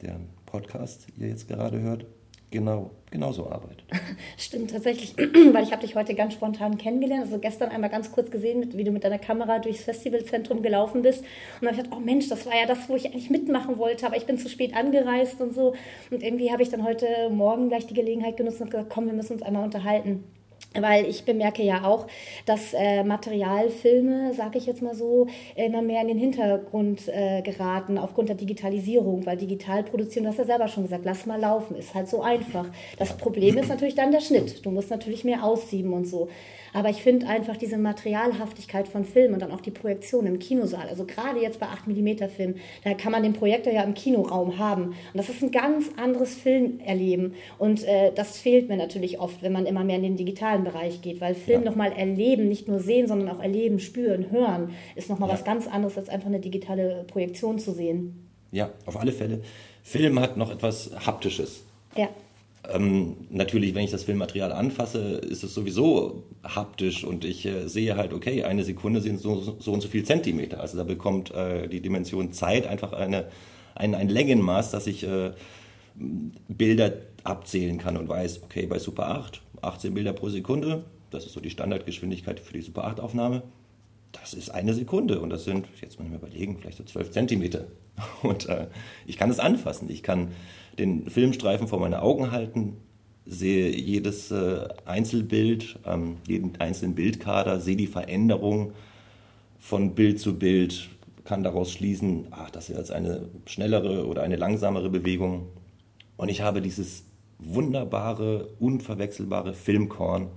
der 0.00 0.18
Podcast 0.46 1.08
ihr 1.18 1.28
jetzt 1.28 1.46
gerade 1.46 1.78
hört, 1.82 2.06
genau, 2.54 2.90
genauso 3.10 3.50
arbeitet. 3.50 3.84
Stimmt, 4.38 4.70
tatsächlich, 4.70 5.14
weil 5.52 5.64
ich 5.64 5.72
habe 5.72 5.82
dich 5.82 5.96
heute 5.96 6.14
ganz 6.14 6.34
spontan 6.34 6.78
kennengelernt. 6.78 7.24
Also 7.24 7.38
gestern 7.38 7.70
einmal 7.70 7.90
ganz 7.90 8.12
kurz 8.12 8.30
gesehen, 8.30 8.70
wie 8.74 8.84
du 8.84 8.92
mit 8.92 9.04
deiner 9.04 9.18
Kamera 9.18 9.58
durchs 9.58 9.82
Festivalzentrum 9.82 10.62
gelaufen 10.62 11.02
bist. 11.02 11.20
Und 11.20 11.26
dann 11.62 11.70
habe 11.70 11.76
ich 11.76 11.82
gedacht, 11.84 12.00
oh 12.00 12.04
Mensch, 12.04 12.28
das 12.28 12.46
war 12.46 12.54
ja 12.54 12.66
das, 12.66 12.88
wo 12.88 12.94
ich 12.94 13.06
eigentlich 13.06 13.28
mitmachen 13.28 13.76
wollte, 13.76 14.06
aber 14.06 14.16
ich 14.16 14.24
bin 14.24 14.38
zu 14.38 14.48
spät 14.48 14.74
angereist 14.74 15.40
und 15.40 15.52
so. 15.52 15.74
Und 16.10 16.22
irgendwie 16.22 16.52
habe 16.52 16.62
ich 16.62 16.70
dann 16.70 16.84
heute 16.84 17.28
Morgen 17.30 17.68
gleich 17.68 17.86
die 17.86 17.94
Gelegenheit 17.94 18.36
genutzt 18.36 18.60
und 18.60 18.70
gesagt, 18.70 18.88
komm, 18.88 19.06
wir 19.06 19.12
müssen 19.12 19.34
uns 19.34 19.42
einmal 19.42 19.64
unterhalten. 19.64 20.24
Weil 20.78 21.06
ich 21.06 21.24
bemerke 21.24 21.62
ja 21.62 21.84
auch, 21.84 22.06
dass 22.46 22.74
äh, 22.74 23.04
Materialfilme, 23.04 24.32
sage 24.34 24.58
ich 24.58 24.66
jetzt 24.66 24.82
mal 24.82 24.94
so, 24.94 25.26
immer 25.54 25.82
mehr 25.82 26.02
in 26.02 26.08
den 26.08 26.18
Hintergrund 26.18 27.08
äh, 27.08 27.42
geraten 27.42 27.98
aufgrund 27.98 28.28
der 28.28 28.36
Digitalisierung. 28.36 29.24
Weil 29.26 29.36
digital 29.36 29.84
produzieren, 29.84 30.24
du 30.24 30.30
hast 30.30 30.38
ja 30.38 30.44
selber 30.44 30.68
schon 30.68 30.84
gesagt, 30.84 31.04
lass 31.04 31.26
mal 31.26 31.40
laufen, 31.40 31.76
ist 31.76 31.94
halt 31.94 32.08
so 32.08 32.22
einfach. 32.22 32.66
Das 32.98 33.16
Problem 33.16 33.56
ist 33.58 33.68
natürlich 33.68 33.94
dann 33.94 34.12
der 34.12 34.20
Schnitt. 34.20 34.64
Du 34.64 34.70
musst 34.70 34.90
natürlich 34.90 35.24
mehr 35.24 35.44
aussieben 35.44 35.92
und 35.92 36.06
so. 36.06 36.28
Aber 36.74 36.90
ich 36.90 37.02
finde 37.02 37.28
einfach 37.28 37.56
diese 37.56 37.78
Materialhaftigkeit 37.78 38.88
von 38.88 39.04
Filmen 39.04 39.34
und 39.34 39.40
dann 39.40 39.52
auch 39.52 39.60
die 39.60 39.70
Projektion 39.70 40.26
im 40.26 40.40
Kinosaal, 40.40 40.88
also 40.88 41.04
gerade 41.06 41.40
jetzt 41.40 41.60
bei 41.60 41.66
8 41.66 41.86
mm 41.86 42.28
Filmen, 42.28 42.56
da 42.82 42.94
kann 42.94 43.12
man 43.12 43.22
den 43.22 43.32
Projektor 43.32 43.72
ja 43.72 43.82
im 43.84 43.94
Kinoraum 43.94 44.58
haben. 44.58 44.86
Und 44.86 44.96
das 45.14 45.28
ist 45.28 45.40
ein 45.40 45.52
ganz 45.52 45.90
anderes 45.96 46.34
Filmerleben. 46.34 47.34
Und 47.58 47.84
äh, 47.84 48.12
das 48.12 48.38
fehlt 48.38 48.68
mir 48.68 48.76
natürlich 48.76 49.20
oft, 49.20 49.40
wenn 49.42 49.52
man 49.52 49.66
immer 49.66 49.84
mehr 49.84 49.96
in 49.96 50.02
den 50.02 50.16
digitalen 50.16 50.63
Bereich 50.64 51.02
geht, 51.02 51.20
weil 51.20 51.34
Film 51.34 51.62
ja. 51.62 51.70
nochmal 51.70 51.92
erleben, 51.92 52.48
nicht 52.48 52.68
nur 52.68 52.80
sehen, 52.80 53.06
sondern 53.06 53.28
auch 53.28 53.40
erleben, 53.40 53.78
spüren, 53.78 54.30
hören, 54.30 54.70
ist 54.96 55.08
nochmal 55.08 55.28
ja. 55.28 55.34
was 55.34 55.44
ganz 55.44 55.66
anderes, 55.66 55.96
als 55.96 56.08
einfach 56.08 56.28
eine 56.28 56.40
digitale 56.40 57.04
Projektion 57.06 57.58
zu 57.58 57.72
sehen. 57.72 58.28
Ja, 58.50 58.70
auf 58.86 58.98
alle 58.98 59.12
Fälle. 59.12 59.40
Film 59.82 60.18
hat 60.20 60.36
noch 60.36 60.50
etwas 60.50 60.90
Haptisches. 61.06 61.64
Ja. 61.96 62.08
Ähm, 62.72 63.16
natürlich, 63.30 63.74
wenn 63.74 63.84
ich 63.84 63.90
das 63.90 64.04
Filmmaterial 64.04 64.52
anfasse, 64.52 65.18
ist 65.18 65.44
es 65.44 65.52
sowieso 65.52 66.24
haptisch 66.42 67.04
und 67.04 67.24
ich 67.24 67.44
äh, 67.44 67.68
sehe 67.68 67.96
halt, 67.96 68.14
okay, 68.14 68.44
eine 68.44 68.64
Sekunde 68.64 69.00
sind 69.00 69.20
so, 69.20 69.38
so 69.58 69.72
und 69.72 69.82
so 69.82 69.88
viel 69.88 70.04
Zentimeter. 70.04 70.60
Also 70.60 70.78
da 70.78 70.84
bekommt 70.84 71.30
äh, 71.32 71.68
die 71.68 71.80
Dimension 71.80 72.32
Zeit 72.32 72.66
einfach 72.66 72.94
eine 72.94 73.26
ein, 73.74 73.94
ein 73.94 74.08
Längenmaß, 74.08 74.70
dass 74.70 74.86
ich 74.86 75.04
äh, 75.04 75.32
Bilder 76.48 76.92
abzählen 77.22 77.78
kann 77.78 77.96
und 77.96 78.08
weiß, 78.08 78.42
okay, 78.42 78.66
bei 78.66 78.78
Super 78.78 79.08
8, 79.08 79.42
18 79.66 79.94
Bilder 79.94 80.12
pro 80.12 80.28
Sekunde, 80.28 80.84
das 81.10 81.26
ist 81.26 81.32
so 81.32 81.40
die 81.40 81.50
Standardgeschwindigkeit 81.50 82.40
für 82.40 82.52
die 82.52 82.62
Super 82.62 82.84
8 82.84 83.00
Aufnahme, 83.00 83.42
das 84.20 84.34
ist 84.34 84.50
eine 84.50 84.74
Sekunde 84.74 85.20
und 85.20 85.30
das 85.30 85.44
sind, 85.44 85.66
jetzt 85.80 85.98
muss 85.98 86.06
ich 86.06 86.12
mir 86.12 86.18
überlegen, 86.18 86.58
vielleicht 86.58 86.78
so 86.78 86.84
12 86.84 87.10
Zentimeter. 87.10 87.64
Und 88.22 88.48
äh, 88.48 88.68
ich 89.06 89.16
kann 89.16 89.30
es 89.30 89.38
anfassen, 89.38 89.90
ich 89.90 90.02
kann 90.02 90.28
den 90.78 91.08
Filmstreifen 91.08 91.68
vor 91.68 91.80
meine 91.80 92.02
Augen 92.02 92.30
halten, 92.30 92.76
sehe 93.26 93.70
jedes 93.70 94.30
äh, 94.30 94.68
Einzelbild, 94.84 95.78
ähm, 95.86 96.16
jeden 96.26 96.60
einzelnen 96.60 96.94
Bildkader, 96.94 97.60
sehe 97.60 97.76
die 97.76 97.86
Veränderung 97.86 98.72
von 99.58 99.94
Bild 99.94 100.20
zu 100.20 100.38
Bild, 100.38 100.88
kann 101.24 101.42
daraus 101.42 101.72
schließen, 101.72 102.26
ach, 102.30 102.50
das 102.50 102.68
ist 102.68 102.76
jetzt 102.76 102.90
eine 102.90 103.28
schnellere 103.46 104.06
oder 104.06 104.22
eine 104.22 104.36
langsamere 104.36 104.90
Bewegung. 104.90 105.46
Und 106.16 106.28
ich 106.28 106.42
habe 106.42 106.60
dieses 106.60 107.04
wunderbare, 107.38 108.48
unverwechselbare 108.58 109.54
Filmkorn, 109.54 110.28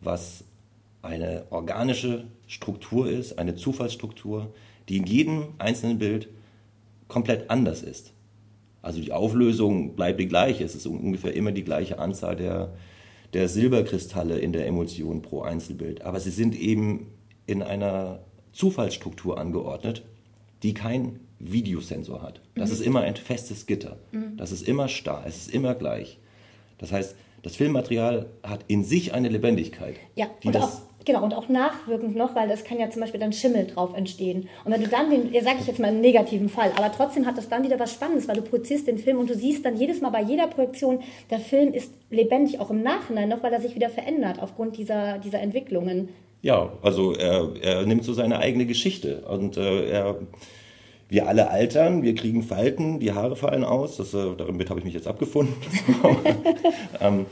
was 0.00 0.44
eine 1.02 1.44
organische 1.50 2.24
Struktur 2.46 3.08
ist, 3.08 3.38
eine 3.38 3.54
Zufallsstruktur, 3.54 4.52
die 4.88 4.96
in 4.98 5.06
jedem 5.06 5.54
einzelnen 5.58 5.98
Bild 5.98 6.28
komplett 7.08 7.50
anders 7.50 7.82
ist. 7.82 8.12
Also 8.82 9.00
die 9.00 9.12
Auflösung 9.12 9.96
bleibt 9.96 10.20
die 10.20 10.28
gleiche. 10.28 10.64
Es 10.64 10.74
ist 10.74 10.86
ungefähr 10.86 11.34
immer 11.34 11.52
die 11.52 11.64
gleiche 11.64 11.98
Anzahl 11.98 12.36
der, 12.36 12.74
der 13.32 13.48
Silberkristalle 13.48 14.38
in 14.38 14.52
der 14.52 14.66
Emulsion 14.66 15.22
pro 15.22 15.42
Einzelbild. 15.42 16.02
Aber 16.02 16.20
sie 16.20 16.30
sind 16.30 16.54
eben 16.54 17.08
in 17.46 17.62
einer 17.62 18.20
Zufallsstruktur 18.52 19.38
angeordnet, 19.38 20.04
die 20.62 20.72
kein 20.72 21.20
Videosensor 21.38 22.22
hat. 22.22 22.40
Das 22.54 22.70
mhm. 22.70 22.74
ist 22.76 22.80
immer 22.82 23.00
ein 23.02 23.16
festes 23.16 23.66
Gitter. 23.66 23.98
Mhm. 24.12 24.36
Das 24.36 24.52
ist 24.52 24.66
immer 24.66 24.88
starr. 24.88 25.24
Es 25.26 25.36
ist 25.36 25.50
immer 25.50 25.74
gleich. 25.74 26.18
Das 26.78 26.92
heißt, 26.92 27.16
das 27.42 27.56
Filmmaterial 27.56 28.26
hat 28.42 28.64
in 28.68 28.84
sich 28.84 29.14
eine 29.14 29.28
Lebendigkeit. 29.28 29.96
Ja, 30.14 30.26
und 30.44 30.56
auch 30.56 30.80
Genau, 31.06 31.22
und 31.22 31.34
auch 31.34 31.48
nachwirkend 31.48 32.16
noch, 32.16 32.34
weil 32.34 32.50
es 32.50 32.64
kann 32.64 32.80
ja 32.80 32.90
zum 32.90 33.00
Beispiel 33.00 33.20
dann 33.20 33.32
Schimmel 33.32 33.68
drauf 33.68 33.94
entstehen. 33.96 34.48
Und 34.64 34.72
wenn 34.72 34.82
du 34.82 34.88
dann 34.88 35.08
den, 35.08 35.32
ja 35.32 35.40
sage 35.40 35.58
ich 35.60 35.68
jetzt 35.68 35.78
mal 35.78 35.86
einen 35.88 36.00
negativen 36.00 36.48
Fall, 36.48 36.72
aber 36.76 36.90
trotzdem 36.90 37.26
hat 37.26 37.38
das 37.38 37.48
dann 37.48 37.62
wieder 37.62 37.78
was 37.78 37.92
Spannendes, 37.92 38.26
weil 38.26 38.34
du 38.34 38.42
projizierst 38.42 38.88
den 38.88 38.98
Film 38.98 39.18
und 39.18 39.30
du 39.30 39.36
siehst 39.36 39.64
dann 39.64 39.76
jedes 39.76 40.00
Mal 40.00 40.10
bei 40.10 40.22
jeder 40.22 40.48
Projektion, 40.48 40.98
der 41.30 41.38
Film 41.38 41.72
ist 41.72 41.92
lebendig 42.10 42.58
auch 42.58 42.70
im 42.70 42.82
Nachhinein 42.82 43.28
noch, 43.28 43.40
weil 43.44 43.52
er 43.52 43.60
sich 43.60 43.76
wieder 43.76 43.88
verändert 43.88 44.42
aufgrund 44.42 44.76
dieser, 44.78 45.18
dieser 45.18 45.38
Entwicklungen. 45.38 46.08
Ja, 46.42 46.72
also 46.82 47.12
er, 47.12 47.52
er 47.62 47.86
nimmt 47.86 48.02
so 48.02 48.12
seine 48.12 48.40
eigene 48.40 48.66
Geschichte 48.66 49.20
und 49.28 49.56
äh, 49.56 49.88
er 49.88 50.16
wir 51.08 51.28
alle 51.28 51.50
altern, 51.50 52.02
wir 52.02 52.14
kriegen 52.14 52.42
Falten, 52.42 52.98
die 52.98 53.12
Haare 53.12 53.36
fallen 53.36 53.64
aus. 53.64 53.96
Das, 53.96 54.12
äh, 54.12 54.34
damit 54.36 54.70
habe 54.70 54.80
ich 54.80 54.84
mich 54.84 54.94
jetzt 54.94 55.06
abgefunden. 55.06 55.54
ähm, 57.00 57.26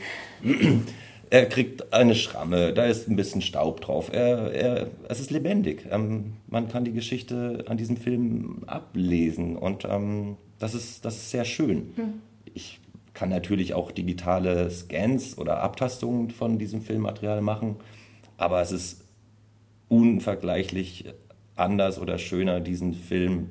er 1.30 1.46
kriegt 1.46 1.92
eine 1.92 2.14
Schramme, 2.14 2.72
da 2.72 2.84
ist 2.84 3.08
ein 3.08 3.16
bisschen 3.16 3.42
Staub 3.42 3.80
drauf. 3.80 4.10
Er, 4.12 4.52
er, 4.52 4.90
es 5.08 5.18
ist 5.18 5.32
lebendig. 5.32 5.86
Ähm, 5.90 6.34
man 6.46 6.68
kann 6.68 6.84
die 6.84 6.92
Geschichte 6.92 7.64
an 7.66 7.76
diesem 7.76 7.96
Film 7.96 8.62
ablesen 8.66 9.56
und 9.56 9.84
ähm, 9.84 10.36
das, 10.60 10.74
ist, 10.74 11.04
das 11.04 11.16
ist 11.16 11.30
sehr 11.30 11.44
schön. 11.44 11.92
Hm. 11.96 12.14
Ich 12.52 12.80
kann 13.14 13.30
natürlich 13.30 13.74
auch 13.74 13.90
digitale 13.90 14.70
Scans 14.70 15.36
oder 15.36 15.60
Abtastungen 15.62 16.30
von 16.30 16.58
diesem 16.58 16.82
Filmmaterial 16.82 17.40
machen, 17.40 17.76
aber 18.36 18.60
es 18.60 18.70
ist 18.70 19.04
unvergleichlich 19.88 21.06
anders 21.56 21.98
oder 21.98 22.18
schöner, 22.18 22.60
diesen 22.60 22.94
Film 22.94 23.48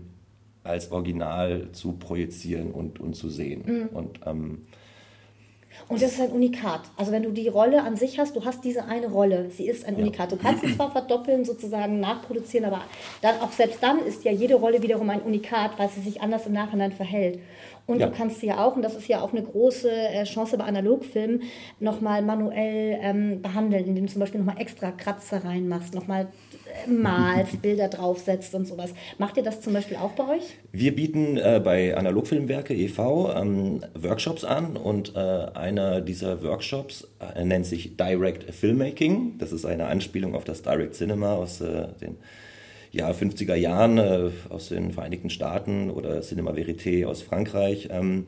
als 0.64 0.92
Original 0.92 1.70
zu 1.72 1.94
projizieren 1.94 2.72
und, 2.72 3.00
und 3.00 3.16
zu 3.16 3.30
sehen. 3.30 3.64
Mhm. 3.66 3.96
Und 3.96 4.20
ähm, 4.26 4.66
und 5.88 6.02
das 6.02 6.14
ist 6.14 6.22
ein 6.22 6.32
Unikat. 6.32 6.82
Also 6.98 7.12
wenn 7.12 7.24
du 7.24 7.32
die 7.32 7.48
Rolle 7.48 7.84
an 7.84 7.96
sich 7.96 8.20
hast, 8.20 8.36
du 8.36 8.46
hast 8.46 8.64
diese 8.64 8.86
eine 8.86 9.08
Rolle, 9.08 9.50
sie 9.50 9.68
ist 9.68 9.86
ein 9.86 9.96
ja. 9.96 10.02
Unikat. 10.02 10.32
Du 10.32 10.38
kannst 10.38 10.64
sie 10.64 10.76
zwar 10.76 10.92
verdoppeln, 10.92 11.46
sozusagen 11.46 12.00
nachproduzieren, 12.00 12.66
aber 12.66 12.82
dann 13.22 13.40
auch 13.42 13.52
selbst 13.52 13.82
dann 13.82 14.00
ist 14.00 14.24
ja 14.24 14.32
jede 14.32 14.56
Rolle 14.56 14.82
wiederum 14.82 15.10
ein 15.10 15.22
Unikat, 15.22 15.72
weil 15.78 15.90
sie 15.90 16.02
sich 16.02 16.22
anders 16.22 16.46
im 16.46 16.54
Nachhinein 16.54 16.92
verhält. 16.92 17.40
Und 17.86 18.00
ja. 18.00 18.08
du 18.08 18.16
kannst 18.16 18.40
sie 18.40 18.48
ja 18.48 18.64
auch, 18.64 18.78
und 18.78 18.82
das 18.82 18.96
ist 18.96 19.08
ja 19.10 19.22
auch 19.22 19.34
eine 19.34 19.44
große 19.44 19.92
äh, 19.92 20.24
Chance 20.24 20.58
bei 20.58 20.64
Analogfilmen, 20.64 21.44
nochmal 21.80 22.22
manuell 22.22 22.98
ähm, 23.02 23.42
behandeln, 23.42 23.86
indem 23.86 24.06
du 24.06 24.12
zum 24.12 24.22
Beispiel 24.22 24.40
nochmal 24.40 24.62
extra 24.62 24.92
Kratzer 24.92 25.44
reinmachst, 25.44 25.94
nochmal 25.94 26.28
malst, 26.88 27.62
Bilder 27.62 27.88
draufsetzt 27.88 28.54
und 28.56 28.68
sowas. 28.68 28.94
Macht 29.18 29.38
ihr 29.38 29.44
das 29.44 29.62
zum 29.62 29.74
Beispiel 29.74 29.98
auch 29.98 30.12
bei 30.12 30.36
euch? 30.36 30.58
Wir 30.72 30.96
bieten 30.96 31.38
äh, 31.38 31.62
bei 31.64 31.96
Analogfilmwerke 31.96 32.74
e.V. 32.74 33.34
Ähm, 33.36 33.84
Workshops 33.94 34.44
an 34.44 34.78
und 34.78 35.16
äh, 35.16 35.20
einer 35.20 36.02
dieser 36.02 36.44
Workshops 36.44 37.08
äh, 37.36 37.44
nennt 37.44 37.66
sich 37.66 37.98
Direct 37.98 38.54
Filmmaking. 38.54 39.38
Das 39.38 39.52
ist 39.52 39.66
eine 39.66 39.88
Anspielung 39.88 40.36
auf 40.36 40.44
das 40.44 40.62
Direct 40.62 40.96
Cinema 40.96 41.36
aus 41.36 41.62
äh, 41.62 41.88
den 42.02 42.18
ja, 42.92 43.10
50er 43.10 43.56
Jahren 43.56 43.98
äh, 43.98 44.30
aus 44.50 44.70
den 44.70 44.92
Vereinigten 44.92 45.30
Staaten 45.30 45.90
oder 45.90 46.22
Cinema 46.22 46.52
Verité 46.52 47.06
aus 47.06 47.22
Frankreich. 47.22 47.90
Ähm, 47.92 48.28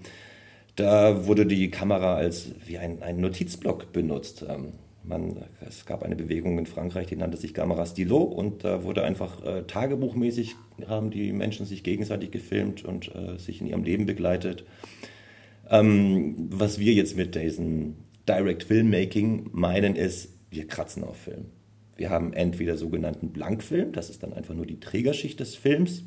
da 0.76 1.26
wurde 1.28 1.46
die 1.46 1.72
Kamera 1.72 2.16
als 2.16 2.52
wie 2.66 2.78
ein, 2.78 3.02
ein 3.02 3.22
Notizblock 3.22 3.94
benutzt. 3.94 4.46
Ähm, 4.48 4.74
man, 5.08 5.46
es 5.68 5.86
gab 5.86 6.04
eine 6.04 6.16
Bewegung 6.16 6.58
in 6.58 6.66
Frankreich, 6.66 7.08
die 7.08 7.16
nannte 7.16 7.38
sich 7.38 7.54
Camera 7.54 7.86
Stylo 7.86 8.18
und 8.18 8.64
da 8.64 8.84
wurde 8.84 9.04
einfach 9.04 9.44
äh, 9.44 9.64
tagebuchmäßig, 9.64 10.56
haben 10.88 11.12
die 11.12 11.32
Menschen 11.32 11.66
sich 11.66 11.84
gegenseitig 11.84 12.32
gefilmt 12.32 12.84
und 12.84 13.14
äh, 13.14 13.38
sich 13.38 13.62
in 13.62 13.68
ihrem 13.68 13.84
Leben 13.84 14.06
begleitet. 14.06 14.66
Ähm, 15.70 16.50
was 16.50 16.80
wir 16.80 16.94
jetzt 16.94 17.18
mit 17.18 17.36
diesem 17.36 17.96
Direct 18.28 18.64
Filmmaking 18.64 19.50
meinen, 19.52 19.96
ist, 19.96 20.34
wir 20.50 20.68
kratzen 20.68 21.04
auf 21.04 21.18
Film. 21.18 21.46
Wir 21.98 22.10
haben 22.10 22.34
entweder 22.34 22.78
sogenannten 22.78 23.30
Blankfilm, 23.30 23.92
das 23.94 24.10
ist 24.10 24.24
dann 24.24 24.34
einfach 24.34 24.54
nur 24.54 24.66
die 24.66 24.80
Trägerschicht 24.80 25.40
des 25.40 25.56
Films, 25.56 26.04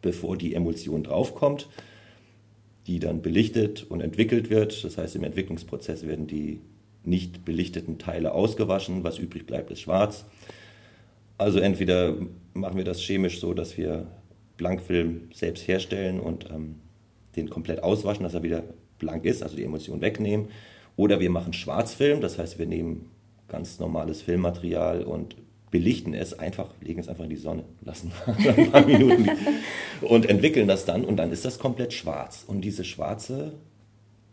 bevor 0.00 0.36
die 0.36 0.54
Emulsion 0.54 1.02
draufkommt, 1.02 1.68
die 2.86 2.98
dann 2.98 3.22
belichtet 3.22 3.84
und 3.88 4.00
entwickelt 4.00 4.50
wird. 4.50 4.84
Das 4.84 4.98
heißt, 4.98 5.16
im 5.16 5.24
Entwicklungsprozess 5.24 6.06
werden 6.06 6.26
die 6.26 6.60
nicht 7.04 7.44
belichteten 7.44 7.98
Teile 7.98 8.32
ausgewaschen, 8.32 9.04
was 9.04 9.18
übrig 9.18 9.46
bleibt, 9.46 9.70
ist 9.70 9.80
schwarz. 9.80 10.24
Also 11.38 11.58
entweder 11.58 12.14
machen 12.52 12.76
wir 12.76 12.84
das 12.84 13.00
chemisch 13.00 13.40
so, 13.40 13.54
dass 13.54 13.76
wir 13.76 14.06
Blankfilm 14.56 15.28
selbst 15.32 15.66
herstellen 15.66 16.20
und 16.20 16.48
ähm, 16.50 16.76
den 17.36 17.50
komplett 17.50 17.82
auswaschen, 17.82 18.22
dass 18.22 18.34
er 18.34 18.42
wieder 18.42 18.62
blank 18.98 19.24
ist, 19.24 19.42
also 19.42 19.56
die 19.56 19.64
Emulsion 19.64 20.00
wegnehmen. 20.00 20.48
Oder 20.96 21.18
wir 21.18 21.30
machen 21.30 21.52
Schwarzfilm, 21.52 22.20
das 22.20 22.38
heißt, 22.38 22.58
wir 22.58 22.66
nehmen 22.66 23.10
ganz 23.48 23.78
normales 23.80 24.22
Filmmaterial 24.22 25.02
und 25.02 25.36
belichten 25.70 26.14
es 26.14 26.38
einfach, 26.38 26.70
legen 26.80 27.00
es 27.00 27.08
einfach 27.08 27.24
in 27.24 27.30
die 27.30 27.36
Sonne, 27.36 27.64
lassen 27.82 28.12
ein 28.26 28.70
paar 28.70 28.86
Minuten 28.86 29.28
und 30.02 30.26
entwickeln 30.26 30.68
das 30.68 30.84
dann 30.84 31.04
und 31.04 31.16
dann 31.16 31.32
ist 31.32 31.44
das 31.44 31.58
komplett 31.58 31.92
schwarz. 31.92 32.44
Und 32.46 32.60
diese 32.60 32.84
schwarze, 32.84 33.54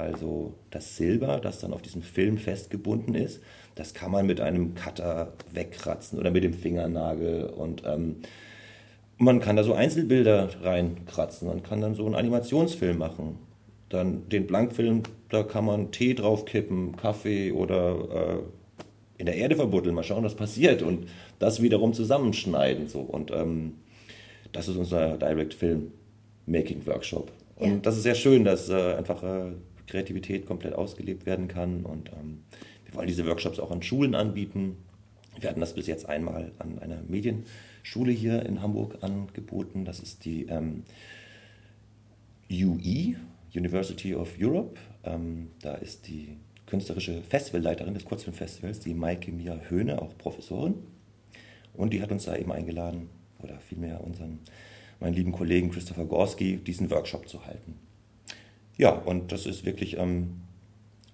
also 0.02 0.54
das 0.70 0.98
Silber, 0.98 1.40
das 1.40 1.60
dann 1.60 1.74
auf 1.74 1.82
diesem 1.82 2.02
Film 2.02 2.38
festgebunden 2.38 3.16
ist, 3.16 3.42
das 3.76 3.94
kann 3.94 4.12
man 4.12 4.26
mit 4.26 4.42
einem 4.42 4.76
Cutter 4.76 5.34
wegkratzen 5.54 6.20
oder 6.20 6.32
mit 6.32 6.44
dem 6.44 6.54
Fingernagel 6.54 7.46
und 7.46 7.84
ähm, 7.86 8.18
man 9.18 9.40
kann 9.40 9.56
da 9.56 9.64
so 9.64 9.74
Einzelbilder 9.74 10.50
reinkratzen, 10.64 11.48
man 11.48 11.62
kann 11.64 11.80
dann 11.80 11.94
so 11.94 12.06
einen 12.06 12.16
Animationsfilm 12.16 12.98
machen. 12.98 13.38
Dann 13.90 14.28
den 14.30 14.48
Blankfilm, 14.48 15.04
da 15.30 15.44
kann 15.44 15.66
man 15.66 15.92
Tee 15.92 16.16
draufkippen, 16.16 16.96
Kaffee 16.96 17.52
oder 17.52 18.40
äh, 18.40 19.20
in 19.22 19.28
der 19.28 19.36
Erde 19.36 19.56
verbuddeln, 19.56 19.94
mal 19.94 20.04
schauen, 20.04 20.24
was 20.24 20.36
passiert 20.36 20.82
und 20.82 21.08
das 21.38 21.62
wiederum 21.62 21.94
zusammenschneiden. 21.94 22.88
So. 22.88 23.02
Und 23.02 23.30
ähm, 23.32 23.74
das 24.52 24.68
ist 24.68 24.78
unser 24.78 25.18
Direct 25.18 25.54
Film 25.54 25.92
Making 26.48 26.86
Workshop. 26.88 27.32
Und 27.58 27.70
ja. 27.70 27.78
das 27.84 27.98
ist 27.98 28.04
sehr 28.04 28.16
schön, 28.16 28.44
dass 28.44 28.70
äh, 28.70 28.96
einfach 28.96 29.22
äh, 29.22 29.52
Kreativität 29.92 30.46
komplett 30.46 30.74
ausgelebt 30.74 31.26
werden 31.26 31.48
kann. 31.48 31.86
Und 31.86 32.10
ähm, 32.14 32.44
wir 32.86 32.96
wollen 32.96 33.08
diese 33.08 33.26
Workshops 33.26 33.60
auch 33.60 33.72
an 33.72 33.84
Schulen 33.84 34.16
anbieten. 34.16 34.78
Wir 35.40 35.50
hatten 35.50 35.60
das 35.60 35.74
bis 35.74 35.88
jetzt 35.88 36.08
einmal 36.08 36.52
an 36.60 36.80
einer 36.80 37.02
Medienschule 37.08 38.12
hier 38.12 38.46
in 38.46 38.62
Hamburg 38.62 38.98
angeboten. 39.02 39.86
Das 39.86 40.00
ist 40.00 40.26
die 40.26 40.46
ähm, 40.48 40.84
UE, 42.50 43.16
University 43.54 44.16
of 44.16 44.36
Europe. 44.40 44.80
Ähm, 45.04 45.50
da 45.62 45.76
ist 45.76 46.08
die 46.08 46.38
künstlerische 46.66 47.22
Festivalleiterin 47.24 47.94
des 47.94 48.06
Kurzfilmfestivals, 48.06 48.80
die 48.80 48.94
Maike 48.94 49.32
Mia 49.32 49.60
Höhne, 49.68 50.02
auch 50.02 50.18
Professorin. 50.18 50.76
Und 51.74 51.94
die 51.94 52.02
hat 52.02 52.12
uns 52.12 52.26
da 52.26 52.36
eben 52.36 52.52
eingeladen, 52.52 53.10
oder 53.40 53.60
vielmehr 53.60 54.04
unseren, 54.04 54.40
meinen 55.00 55.14
lieben 55.14 55.32
Kollegen 55.32 55.72
Christopher 55.72 56.06
Gorski, 56.06 56.58
diesen 56.58 56.90
Workshop 56.92 57.28
zu 57.28 57.46
halten. 57.46 57.80
Ja, 58.82 58.94
und 58.94 59.32
das 59.32 59.46
ist 59.46 59.64
wirklich 59.64 59.98
ähm, 59.98 60.42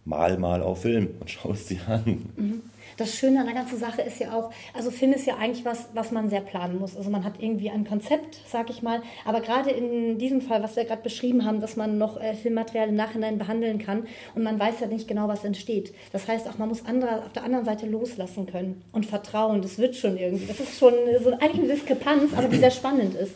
mal 0.06 0.38
mal 0.38 0.64
auf 0.64 0.84
Film 0.84 1.10
und 1.20 1.30
schau 1.30 1.52
es 1.52 1.66
dir 1.66 1.86
an. 1.88 2.30
Mhm 2.38 2.62
das 2.98 3.16
Schöne 3.16 3.40
an 3.40 3.46
der 3.46 3.56
ganzen 3.56 3.78
Sache 3.78 4.02
ist 4.02 4.20
ja 4.20 4.34
auch, 4.34 4.52
also 4.74 4.90
Film 4.90 5.14
ist 5.14 5.28
ja 5.28 5.38
eigentlich 5.38 5.64
was, 5.66 5.90
was 5.94 6.12
man 6.12 6.30
sehr 6.30 6.42
planen 6.42 6.80
muss. 6.80 6.98
Also 6.98 7.10
man 7.10 7.24
hat 7.24 7.34
irgendwie 7.40 7.70
ein 7.70 7.86
Konzept, 7.86 8.40
sag 8.48 8.70
ich 8.70 8.82
mal. 8.82 9.02
Aber 9.24 9.42
gerade 9.42 9.70
in 9.70 10.18
diesem 10.18 10.42
Fall, 10.42 10.64
was 10.64 10.76
wir 10.76 10.86
gerade 10.86 11.04
beschrieben 11.04 11.46
haben, 11.46 11.62
dass 11.62 11.76
man 11.76 11.98
noch 11.98 12.20
äh, 12.20 12.34
Filmmaterial 12.34 12.90
im 12.90 12.96
Nachhinein 12.96 13.38
behandeln 13.38 13.78
kann 13.78 14.08
und 14.36 14.44
man 14.44 14.60
weiß 14.60 14.80
ja 14.82 14.88
nicht 14.88 15.08
genau, 15.08 15.28
was 15.28 15.44
entsteht. 15.44 15.94
Das 16.12 16.28
heißt 16.28 16.50
auch, 16.50 16.58
man 16.58 16.70
muss 16.70 16.86
andere, 16.86 17.26
auf 17.26 17.34
der 17.34 17.44
anderen 17.44 17.66
Seite 17.66 17.86
loslassen 17.86 18.48
können 18.48 18.82
und 18.92 19.06
vertrauen. 19.06 19.62
Das 19.62 19.78
wird 19.78 19.96
schon 19.96 20.18
irgendwie. 20.18 20.48
Das 20.48 20.60
ist 20.60 20.80
schon 20.80 20.94
so 21.24 21.32
eigentlich 21.34 21.60
eine 21.60 21.68
Diskrepanz, 21.68 22.34
aber 22.36 22.48
die 22.48 22.58
sehr 22.58 22.72
spannend 22.72 23.14
ist. 23.14 23.34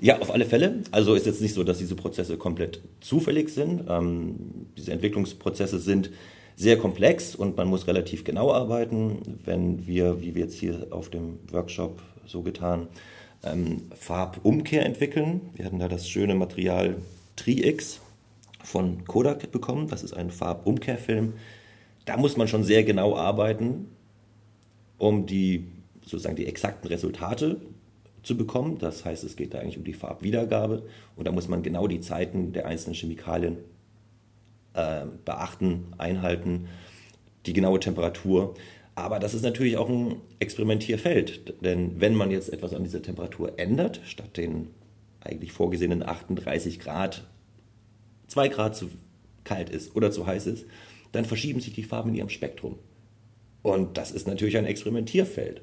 Ja, 0.00 0.18
auf 0.20 0.30
alle 0.30 0.44
Fälle. 0.44 0.82
Also 0.90 1.14
ist 1.14 1.26
jetzt 1.26 1.40
nicht 1.40 1.54
so, 1.54 1.64
dass 1.64 1.78
diese 1.78 1.94
Prozesse 1.94 2.36
komplett 2.36 2.80
zufällig 3.00 3.48
sind. 3.50 3.84
Ähm, 3.88 4.66
diese 4.76 4.92
Entwicklungsprozesse 4.92 5.78
sind 5.78 6.10
sehr 6.54 6.78
komplex 6.78 7.34
und 7.34 7.56
man 7.56 7.68
muss 7.68 7.86
relativ 7.86 8.24
genau 8.24 8.52
arbeiten. 8.52 9.38
Wenn 9.44 9.86
wir, 9.86 10.20
wie 10.20 10.34
wir 10.34 10.42
jetzt 10.42 10.58
hier 10.58 10.88
auf 10.90 11.10
dem 11.10 11.38
Workshop 11.50 12.02
so 12.26 12.42
getan, 12.42 12.88
ähm, 13.44 13.82
Farbumkehr 13.94 14.84
entwickeln. 14.84 15.40
Wir 15.54 15.64
hatten 15.64 15.78
da 15.78 15.88
das 15.88 16.08
schöne 16.08 16.34
Material 16.34 16.96
Tri-X 17.36 18.00
von 18.62 19.04
Kodak 19.04 19.50
bekommen. 19.52 19.88
Das 19.88 20.02
ist 20.02 20.12
ein 20.12 20.30
Farbumkehrfilm. 20.30 21.34
Da 22.04 22.16
muss 22.16 22.36
man 22.36 22.48
schon 22.48 22.64
sehr 22.64 22.84
genau 22.84 23.16
arbeiten, 23.16 23.88
um 24.98 25.26
die 25.26 25.66
sozusagen 26.02 26.36
die 26.36 26.46
exakten 26.46 26.88
Resultate 26.88 27.60
zu 28.26 28.36
bekommen. 28.36 28.78
Das 28.78 29.04
heißt, 29.04 29.24
es 29.24 29.36
geht 29.36 29.54
da 29.54 29.60
eigentlich 29.60 29.78
um 29.78 29.84
die 29.84 29.92
Farbwiedergabe 29.92 30.82
und 31.14 31.26
da 31.26 31.32
muss 31.32 31.48
man 31.48 31.62
genau 31.62 31.86
die 31.86 32.00
Zeiten 32.00 32.52
der 32.52 32.66
einzelnen 32.66 32.94
Chemikalien 32.94 33.58
äh, 34.74 35.06
beachten, 35.24 35.94
einhalten, 35.96 36.66
die 37.46 37.52
genaue 37.52 37.78
Temperatur. 37.78 38.54
Aber 38.96 39.20
das 39.20 39.32
ist 39.32 39.42
natürlich 39.42 39.76
auch 39.76 39.88
ein 39.88 40.16
Experimentierfeld, 40.40 41.62
denn 41.62 42.00
wenn 42.00 42.14
man 42.14 42.30
jetzt 42.30 42.52
etwas 42.52 42.74
an 42.74 42.82
dieser 42.82 43.02
Temperatur 43.02 43.58
ändert, 43.58 44.00
statt 44.04 44.36
den 44.36 44.68
eigentlich 45.20 45.52
vorgesehenen 45.52 46.02
38 46.02 46.80
Grad 46.80 47.24
2 48.26 48.48
Grad 48.48 48.74
zu 48.74 48.90
kalt 49.44 49.70
ist 49.70 49.94
oder 49.94 50.10
zu 50.10 50.26
heiß 50.26 50.46
ist, 50.48 50.66
dann 51.12 51.24
verschieben 51.24 51.60
sich 51.60 51.74
die 51.74 51.84
Farben 51.84 52.10
in 52.10 52.16
ihrem 52.16 52.28
Spektrum. 52.28 52.78
Und 53.62 53.96
das 53.98 54.10
ist 54.10 54.26
natürlich 54.26 54.56
ein 54.56 54.64
Experimentierfeld. 54.64 55.60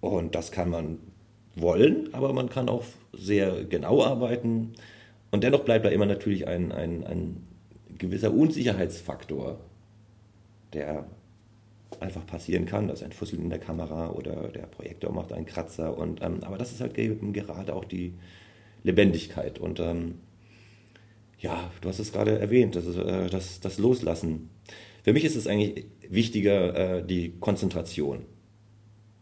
Und 0.00 0.34
das 0.34 0.52
kann 0.52 0.68
man 0.68 0.98
wollen, 1.60 2.12
aber 2.12 2.32
man 2.32 2.48
kann 2.48 2.68
auch 2.68 2.84
sehr 3.12 3.64
genau 3.64 4.02
arbeiten. 4.02 4.74
Und 5.30 5.44
dennoch 5.44 5.64
bleibt 5.64 5.84
da 5.84 5.90
immer 5.90 6.06
natürlich 6.06 6.46
ein, 6.46 6.72
ein, 6.72 7.04
ein 7.04 7.46
gewisser 7.98 8.32
Unsicherheitsfaktor, 8.32 9.58
der 10.72 11.06
einfach 12.00 12.26
passieren 12.26 12.66
kann. 12.66 12.88
dass 12.88 13.02
ein 13.02 13.12
Fussel 13.12 13.38
in 13.38 13.50
der 13.50 13.58
Kamera 13.58 14.10
oder 14.10 14.48
der 14.48 14.66
Projektor 14.66 15.12
macht 15.12 15.32
einen 15.32 15.46
Kratzer. 15.46 15.96
Und, 15.96 16.22
ähm, 16.22 16.38
aber 16.42 16.58
das 16.58 16.72
ist 16.72 16.80
halt 16.80 16.94
gerade 16.94 17.74
auch 17.74 17.84
die 17.84 18.14
Lebendigkeit. 18.84 19.58
Und 19.58 19.80
ähm, 19.80 20.14
ja, 21.40 21.70
du 21.80 21.88
hast 21.88 21.98
es 21.98 22.12
gerade 22.12 22.38
erwähnt, 22.38 22.76
das, 22.76 22.86
ist, 22.86 22.96
äh, 22.96 23.28
das, 23.28 23.60
das 23.60 23.78
Loslassen. 23.78 24.50
Für 25.02 25.12
mich 25.12 25.24
ist 25.24 25.36
es 25.36 25.46
eigentlich 25.46 25.86
wichtiger, 26.08 26.98
äh, 26.98 27.06
die 27.06 27.34
Konzentration. 27.40 28.24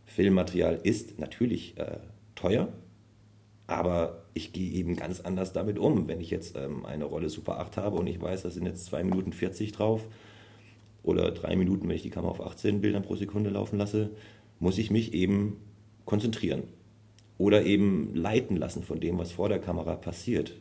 Filmmaterial 0.05 0.81
ist 0.83 1.19
natürlich 1.19 1.77
äh, 1.79 1.99
teuer, 2.37 2.69
aber 3.67 4.27
ich 4.35 4.53
gehe 4.53 4.71
eben 4.71 4.95
ganz 4.95 5.21
anders 5.21 5.53
damit 5.53 5.79
um. 5.79 6.07
Wenn 6.07 6.21
ich 6.21 6.31
jetzt 6.31 6.57
ähm, 6.57 6.87
eine 6.87 7.05
Rolle 7.05 7.29
Super 7.29 7.59
8 7.59 7.77
habe 7.79 7.97
und 7.97 8.07
ich 8.07 8.21
weiß, 8.21 8.43
da 8.43 8.51
sind 8.51 8.67
jetzt 8.67 8.87
2 8.87 9.03
Minuten 9.03 9.33
40 9.33 9.73
drauf 9.73 10.07
oder 11.03 11.33
3 11.33 11.57
Minuten, 11.57 11.89
wenn 11.89 11.97
ich 11.97 12.03
die 12.03 12.11
Kamera 12.11 12.31
auf 12.31 12.41
18 12.41 12.81
Bildern 12.81 13.03
pro 13.03 13.17
Sekunde 13.17 13.51
laufen 13.51 13.79
lasse, 13.79 14.11
muss 14.61 14.79
ich 14.79 14.91
mich 14.91 15.13
eben 15.15 15.57
konzentrieren 16.05 16.63
oder 17.39 17.65
eben 17.65 18.15
leiten 18.15 18.57
lassen 18.57 18.83
von 18.83 19.01
dem, 19.01 19.19
was 19.19 19.33
vor 19.33 19.49
der 19.49 19.59
Kamera 19.59 19.97
passiert. 19.97 20.55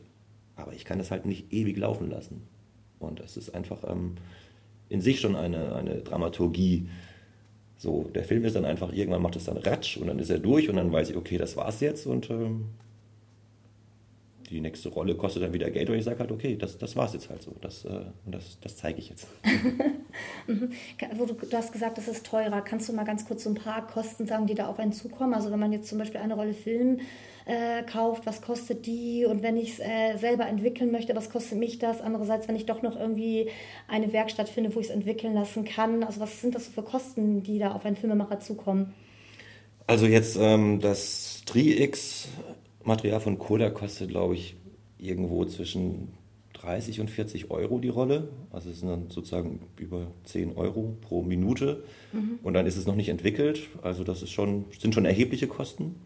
Aber 0.56 0.72
ich 0.72 0.84
kann 0.84 0.98
das 0.98 1.10
halt 1.10 1.26
nicht 1.26 1.52
ewig 1.52 1.76
laufen 1.76 2.10
lassen. 2.10 2.42
Und 2.98 3.20
das 3.20 3.36
ist 3.36 3.54
einfach 3.54 3.84
ähm, 3.88 4.16
in 4.88 5.00
sich 5.00 5.20
schon 5.20 5.36
eine, 5.36 5.74
eine 5.76 5.96
Dramaturgie. 6.02 6.88
So, 7.78 8.10
der 8.14 8.24
Film 8.24 8.44
ist 8.44 8.56
dann 8.56 8.64
einfach, 8.64 8.92
irgendwann 8.92 9.22
macht 9.22 9.36
es 9.36 9.44
dann 9.44 9.58
Ratsch 9.58 9.98
und 9.98 10.06
dann 10.06 10.18
ist 10.18 10.30
er 10.30 10.38
durch 10.38 10.68
und 10.68 10.76
dann 10.76 10.90
weiß 10.90 11.10
ich, 11.10 11.16
okay, 11.16 11.36
das 11.36 11.56
war's 11.56 11.80
jetzt 11.80 12.06
und 12.06 12.30
ähm, 12.30 12.66
die 14.50 14.60
nächste 14.60 14.88
Rolle 14.88 15.14
kostet 15.14 15.42
dann 15.42 15.52
wieder 15.52 15.70
Geld 15.70 15.90
und 15.90 15.96
ich 15.96 16.04
sage 16.04 16.20
halt, 16.20 16.30
okay, 16.30 16.56
das, 16.56 16.78
das 16.78 16.96
war 16.96 17.06
es 17.06 17.12
jetzt 17.12 17.28
halt 17.28 17.42
so. 17.42 17.52
Das, 17.60 17.84
äh, 17.84 18.06
das, 18.26 18.58
das 18.60 18.76
zeige 18.76 18.98
ich 18.98 19.10
jetzt. 19.10 19.26
Mhm. 20.46 20.70
du, 21.18 21.26
du 21.26 21.56
hast 21.56 21.72
gesagt, 21.72 21.98
das 21.98 22.08
ist 22.08 22.24
teurer. 22.24 22.62
Kannst 22.62 22.88
du 22.88 22.92
mal 22.94 23.04
ganz 23.04 23.26
kurz 23.26 23.44
so 23.44 23.50
ein 23.50 23.54
paar 23.54 23.86
Kosten 23.86 24.26
sagen, 24.26 24.46
die 24.46 24.54
da 24.54 24.68
auf 24.68 24.78
einen 24.78 24.92
zukommen? 24.92 25.34
Also 25.34 25.50
wenn 25.50 25.58
man 25.58 25.72
jetzt 25.72 25.88
zum 25.88 25.98
Beispiel 25.98 26.20
eine 26.20 26.34
Rolle 26.34 26.54
Film 26.54 27.00
äh, 27.46 27.84
kauft, 27.84 28.26
was 28.26 28.42
kostet 28.42 28.86
die? 28.86 29.24
Und 29.24 29.42
wenn 29.42 29.56
ich 29.56 29.74
es 29.74 29.78
äh, 29.78 30.16
selber 30.18 30.46
entwickeln 30.46 30.90
möchte, 30.90 31.14
was 31.14 31.30
kostet 31.30 31.58
mich 31.58 31.78
das? 31.78 32.00
Andererseits, 32.00 32.48
wenn 32.48 32.56
ich 32.56 32.66
doch 32.66 32.82
noch 32.82 32.98
irgendwie 32.98 33.48
eine 33.88 34.12
Werkstatt 34.12 34.48
finde, 34.48 34.74
wo 34.74 34.80
ich 34.80 34.86
es 34.86 34.92
entwickeln 34.92 35.32
lassen 35.32 35.64
kann. 35.64 36.02
Also 36.02 36.20
was 36.20 36.40
sind 36.40 36.54
das 36.54 36.66
für 36.66 36.82
Kosten, 36.82 37.42
die 37.42 37.58
da 37.58 37.72
auf 37.72 37.84
einen 37.86 37.96
Filmemacher 37.96 38.40
zukommen? 38.40 38.92
Also 39.86 40.06
jetzt 40.06 40.36
ähm, 40.40 40.80
das 40.80 41.42
Tri-X 41.46 42.28
Material 42.82 43.20
von 43.20 43.38
Kodak 43.38 43.74
kostet, 43.74 44.10
glaube 44.10 44.34
ich, 44.34 44.56
irgendwo 44.98 45.44
zwischen 45.44 46.08
30 46.54 47.00
und 47.00 47.10
40 47.10 47.50
Euro 47.50 47.78
die 47.78 47.88
Rolle. 47.88 48.28
Also 48.50 48.70
es 48.70 48.80
sind 48.80 48.88
dann 48.88 49.10
sozusagen 49.10 49.60
über 49.76 50.08
10 50.24 50.56
Euro 50.56 50.96
pro 51.00 51.22
Minute. 51.22 51.84
Mhm. 52.12 52.40
Und 52.42 52.54
dann 52.54 52.66
ist 52.66 52.76
es 52.76 52.86
noch 52.86 52.96
nicht 52.96 53.08
entwickelt. 53.08 53.68
Also 53.82 54.02
das 54.02 54.22
ist 54.22 54.30
schon, 54.30 54.64
sind 54.78 54.94
schon 54.94 55.04
erhebliche 55.04 55.46
Kosten. 55.46 55.96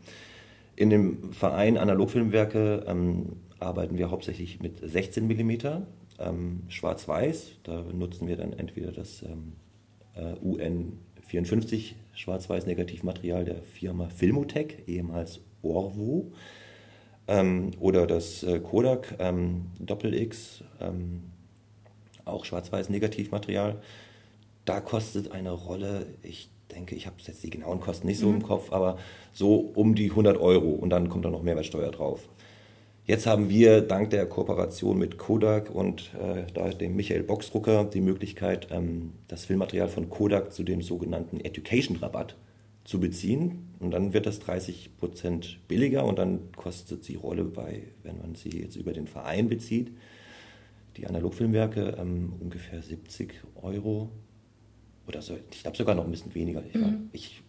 In 0.81 0.89
dem 0.89 1.35
Verein 1.35 1.77
Analogfilmwerke 1.77 2.87
ähm, 2.87 3.37
arbeiten 3.59 3.99
wir 3.99 4.11
hauptsächlich 4.11 4.61
mit 4.61 4.79
16 4.81 5.27
mm 5.27 5.51
ähm, 6.19 6.63
Schwarz-Weiß. 6.69 7.57
Da 7.65 7.83
nutzen 7.93 8.27
wir 8.27 8.39
dann 8.39 8.55
entweder 8.55 8.91
das 8.91 9.21
ähm, 9.21 9.53
äh, 10.15 10.43
UN 10.43 10.95
54 11.27 11.97
Schwarz-Weiß-Negativmaterial 12.15 13.45
der 13.45 13.61
Firma 13.61 14.09
Filmotech, 14.09 14.85
ehemals 14.87 15.41
Orvo 15.63 16.33
ähm, 17.29 17.73
oder 17.79 18.07
das 18.07 18.43
äh, 18.43 18.59
Kodak 18.59 19.17
ähm, 19.19 19.67
Doppel-X, 19.81 20.65
auch 22.25 22.47
schwarz-weiß 22.47 22.89
Negativmaterial. 22.89 23.83
Da 24.65 24.81
kostet 24.81 25.31
eine 25.33 25.51
Rolle, 25.51 26.07
ich 26.23 26.49
denke, 26.73 26.95
ich 26.95 27.07
habe 27.07 27.17
jetzt 27.25 27.43
die 27.43 27.51
genauen 27.51 27.81
Kosten 27.81 28.07
nicht 28.07 28.19
so 28.19 28.29
mhm. 28.29 28.37
im 28.37 28.43
Kopf, 28.43 28.73
aber 28.73 28.99
so 29.33 29.57
um 29.57 29.95
die 29.95 30.11
100 30.11 30.39
Euro 30.39 30.71
und 30.71 30.91
dann 30.91 31.09
kommt 31.09 31.25
da 31.25 31.31
noch 31.31 31.43
Mehrwertsteuer 31.43 31.91
drauf. 31.91 32.29
Jetzt 33.11 33.27
haben 33.27 33.49
wir 33.49 33.81
dank 33.81 34.11
der 34.11 34.27
Kooperation 34.27 34.97
mit 34.97 35.19
Kodak 35.19 35.75
und 35.75 36.13
äh, 36.15 36.75
dem 36.77 36.95
Michael 36.95 37.25
Boxdrucker 37.25 37.85
die 37.85 38.01
Möglichkeit, 38.01 38.69
ähm, 38.71 39.15
das 39.27 39.47
Filmmaterial 39.47 39.89
von 39.89 40.11
Kodak 40.11 40.53
zu 40.53 40.63
dem 40.63 40.81
sogenannten 40.81 41.41
Education-Rabatt 41.41 42.37
zu 42.85 43.01
beziehen. 43.01 43.75
Und 43.81 43.91
dann 43.93 44.13
wird 44.13 44.27
das 44.27 44.39
30 44.39 44.97
Prozent 44.99 45.59
billiger 45.67 46.05
und 46.05 46.19
dann 46.19 46.53
kostet 46.55 47.09
die 47.09 47.17
Rolle 47.17 47.45
bei, 47.45 47.83
wenn 48.05 48.19
man 48.19 48.35
sie 48.35 48.61
jetzt 48.61 48.77
über 48.77 48.93
den 48.93 49.09
Verein 49.09 49.49
bezieht, 49.49 49.91
die 50.97 51.07
Analogfilmwerke 51.07 51.97
ähm, 51.99 52.35
ungefähr 52.39 52.83
70 52.83 53.35
Euro 53.61 54.11
oder 55.11 55.23
so. 55.23 55.37
Ich 55.53 55.63
glaube 55.63 55.77
sogar 55.77 55.95
noch 55.95 56.05
ein 56.05 56.11
bisschen 56.11 56.35
weniger. 56.35 56.63
Ich, 56.67 56.75
mhm. 56.75 57.11
ich, 57.13 57.43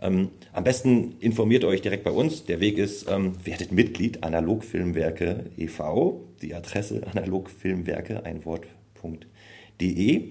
ähm, 0.00 0.30
am 0.52 0.64
besten 0.64 1.16
informiert 1.20 1.64
euch 1.64 1.82
direkt 1.82 2.04
bei 2.04 2.10
uns. 2.10 2.44
Der 2.44 2.60
Weg 2.60 2.78
ist, 2.78 3.08
ähm, 3.10 3.32
werdet 3.44 3.72
Mitglied 3.72 4.22
Analogfilmwerke 4.22 5.46
e.V. 5.56 6.24
Die 6.42 6.54
Adresse 6.54 7.06
analogfilmwerke, 7.12 8.24
ein 8.24 8.44
Wort.de. 8.44 10.28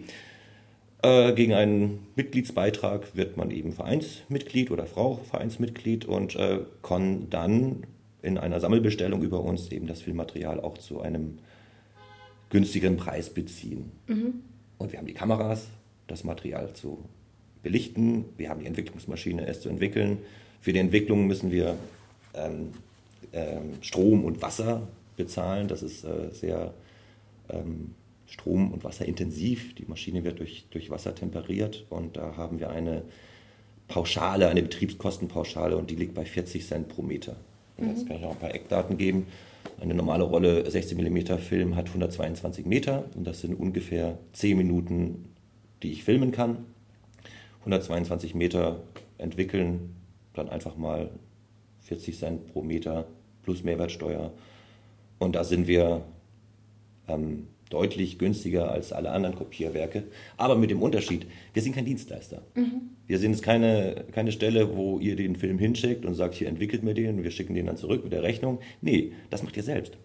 Äh, 1.02 1.34
gegen 1.34 1.54
einen 1.54 2.08
Mitgliedsbeitrag 2.16 3.16
wird 3.16 3.36
man 3.36 3.52
eben 3.52 3.74
Vereinsmitglied 3.74 4.72
oder 4.72 4.86
Frau 4.86 5.20
Vereinsmitglied 5.30 6.06
und 6.06 6.36
äh, 6.36 6.60
kann 6.82 7.30
dann 7.30 7.84
in 8.22 8.38
einer 8.38 8.62
Sammelbestellung 8.62 9.22
über 9.22 9.42
uns 9.42 9.70
eben 9.70 9.86
das 9.86 10.02
Filmmaterial 10.02 10.62
auch 10.62 10.78
zu 10.78 11.02
einem 11.02 11.40
günstigeren 12.50 12.96
Preis 12.96 13.30
beziehen. 13.30 13.92
Mhm. 14.08 14.44
Und 14.78 14.92
wir 14.94 15.00
haben 15.00 15.08
die 15.08 15.14
Kameras, 15.14 15.68
das 16.14 16.24
Material 16.24 16.74
zu 16.74 17.04
belichten, 17.64 18.26
wir 18.38 18.50
haben 18.50 18.60
die 18.60 18.68
Entwicklungsmaschine, 18.68 19.48
es 19.48 19.62
zu 19.62 19.70
entwickeln. 19.70 20.20
Für 20.62 20.74
die 20.74 20.80
Entwicklung 20.80 21.28
müssen 21.28 21.52
wir 21.52 21.76
ähm, 22.34 22.70
ähm, 23.32 23.74
Strom 23.82 24.24
und 24.24 24.42
Wasser 24.42 24.88
bezahlen. 25.18 25.68
Das 25.68 25.82
ist 25.82 26.04
äh, 26.04 26.30
sehr 26.32 26.74
ähm, 27.50 27.96
Strom- 28.28 28.72
und 28.72 28.84
Wasserintensiv. 28.84 29.76
Die 29.76 29.86
Maschine 29.86 30.24
wird 30.24 30.40
durch, 30.40 30.66
durch 30.72 30.90
Wasser 30.90 31.16
temperiert 31.16 31.86
und 31.90 32.18
da 32.18 32.36
haben 32.38 32.60
wir 32.60 32.70
eine 32.70 33.04
Pauschale, 33.88 34.48
eine 34.48 34.62
Betriebskostenpauschale 34.62 35.78
und 35.78 35.90
die 35.90 35.96
liegt 35.96 36.14
bei 36.14 36.26
40 36.26 36.66
Cent 36.66 36.88
pro 36.90 37.02
Meter. 37.02 37.36
Und 37.78 37.90
jetzt 37.90 38.04
mhm. 38.04 38.08
kann 38.08 38.18
ich 38.18 38.26
auch 38.26 38.32
ein 38.32 38.40
paar 38.40 38.54
Eckdaten 38.54 38.98
geben. 38.98 39.28
Eine 39.80 39.94
normale 39.94 40.24
Rolle 40.24 40.70
16 40.70 40.98
mm 40.98 41.38
Film 41.40 41.76
hat 41.76 41.88
122 41.88 42.66
Meter 42.66 43.06
und 43.16 43.26
das 43.26 43.42
sind 43.42 43.56
ungefähr 43.56 44.18
10 44.34 44.58
Minuten, 44.58 45.33
die 45.84 45.92
ich 45.92 46.04
filmen 46.04 46.32
kann. 46.32 46.66
122 47.60 48.36
Meter 48.36 48.84
entwickeln, 49.18 49.96
dann 50.34 50.50
einfach 50.50 50.76
mal 50.76 51.12
40 51.82 52.18
Cent 52.18 52.48
pro 52.48 52.62
Meter 52.62 53.08
plus 53.44 53.64
Mehrwertsteuer. 53.64 54.32
Und 55.20 55.36
da 55.36 55.44
sind 55.44 55.68
wir 55.68 56.04
ähm, 57.08 57.48
deutlich 57.70 58.20
günstiger 58.20 58.72
als 58.72 58.94
alle 58.94 59.12
anderen 59.12 59.36
Kopierwerke. 59.36 60.04
Aber 60.38 60.56
mit 60.56 60.70
dem 60.70 60.82
Unterschied, 60.82 61.26
wir 61.54 61.62
sind 61.62 61.74
kein 61.74 61.86
Dienstleister. 61.86 62.44
Mhm. 62.56 62.90
Wir 63.08 63.20
sind 63.20 63.32
jetzt 63.32 63.44
keine, 63.44 64.06
keine 64.12 64.32
Stelle, 64.32 64.76
wo 64.76 65.00
ihr 65.00 65.16
den 65.16 65.36
Film 65.36 65.58
hinschickt 65.58 66.06
und 66.06 66.14
sagt, 66.14 66.36
hier 66.36 66.48
entwickelt 66.48 66.84
mir 66.84 66.94
den 66.94 67.24
wir 67.24 67.32
schicken 67.32 67.56
den 67.56 67.66
dann 67.66 67.78
zurück 67.78 68.04
mit 68.04 68.14
der 68.14 68.24
Rechnung. 68.24 68.60
Nee, 68.82 69.14
das 69.30 69.44
macht 69.44 69.58
ihr 69.58 69.64
selbst. 69.64 69.98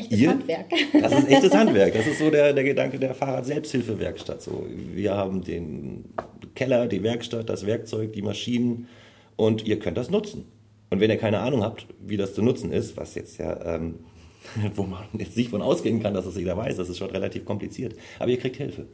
Echtes 0.00 0.18
ihr, 0.18 0.30
Handwerk. 0.30 0.66
Das 1.00 1.12
ist 1.12 1.28
echtes 1.28 1.54
Handwerk. 1.54 1.94
Das 1.94 2.06
ist 2.06 2.18
so 2.18 2.30
der, 2.30 2.52
der 2.52 2.64
Gedanke 2.64 2.98
der 2.98 3.14
Fahrrad-Selbsthilfewerkstatt. 3.14 4.42
So, 4.42 4.66
wir 4.94 5.14
haben 5.14 5.42
den 5.42 6.06
Keller, 6.54 6.86
die 6.86 7.02
Werkstatt, 7.02 7.48
das 7.48 7.66
Werkzeug, 7.66 8.12
die 8.12 8.22
Maschinen 8.22 8.88
und 9.36 9.66
ihr 9.66 9.78
könnt 9.78 9.96
das 9.96 10.10
nutzen. 10.10 10.46
Und 10.90 11.00
wenn 11.00 11.10
ihr 11.10 11.18
keine 11.18 11.40
Ahnung 11.40 11.62
habt, 11.62 11.86
wie 12.04 12.16
das 12.16 12.34
zu 12.34 12.42
nutzen 12.42 12.72
ist, 12.72 12.96
was 12.96 13.14
jetzt 13.14 13.38
ja 13.38 13.74
ähm, 13.74 14.00
wo 14.74 14.82
man 14.82 15.04
jetzt 15.12 15.36
nicht 15.36 15.50
von 15.50 15.62
ausgehen 15.62 16.02
kann, 16.02 16.14
dass 16.14 16.24
das 16.24 16.36
jeder 16.36 16.56
weiß. 16.56 16.76
Das 16.76 16.88
ist 16.88 16.98
schon 16.98 17.10
relativ 17.10 17.44
kompliziert. 17.44 17.94
Aber 18.18 18.30
ihr 18.30 18.38
kriegt 18.38 18.56
Hilfe. 18.56 18.86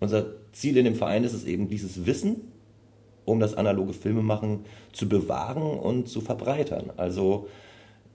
Unser 0.00 0.26
Ziel 0.52 0.76
in 0.76 0.84
dem 0.84 0.94
Verein 0.94 1.24
ist 1.24 1.32
es 1.32 1.44
eben, 1.44 1.68
dieses 1.68 2.06
Wissen 2.06 2.52
um 3.26 3.40
das 3.40 3.54
analoge 3.54 3.92
Filmemachen 3.92 4.64
zu 4.92 5.08
bewahren 5.08 5.62
und 5.62 6.08
zu 6.08 6.22
verbreitern. 6.22 6.92
Also 6.96 7.48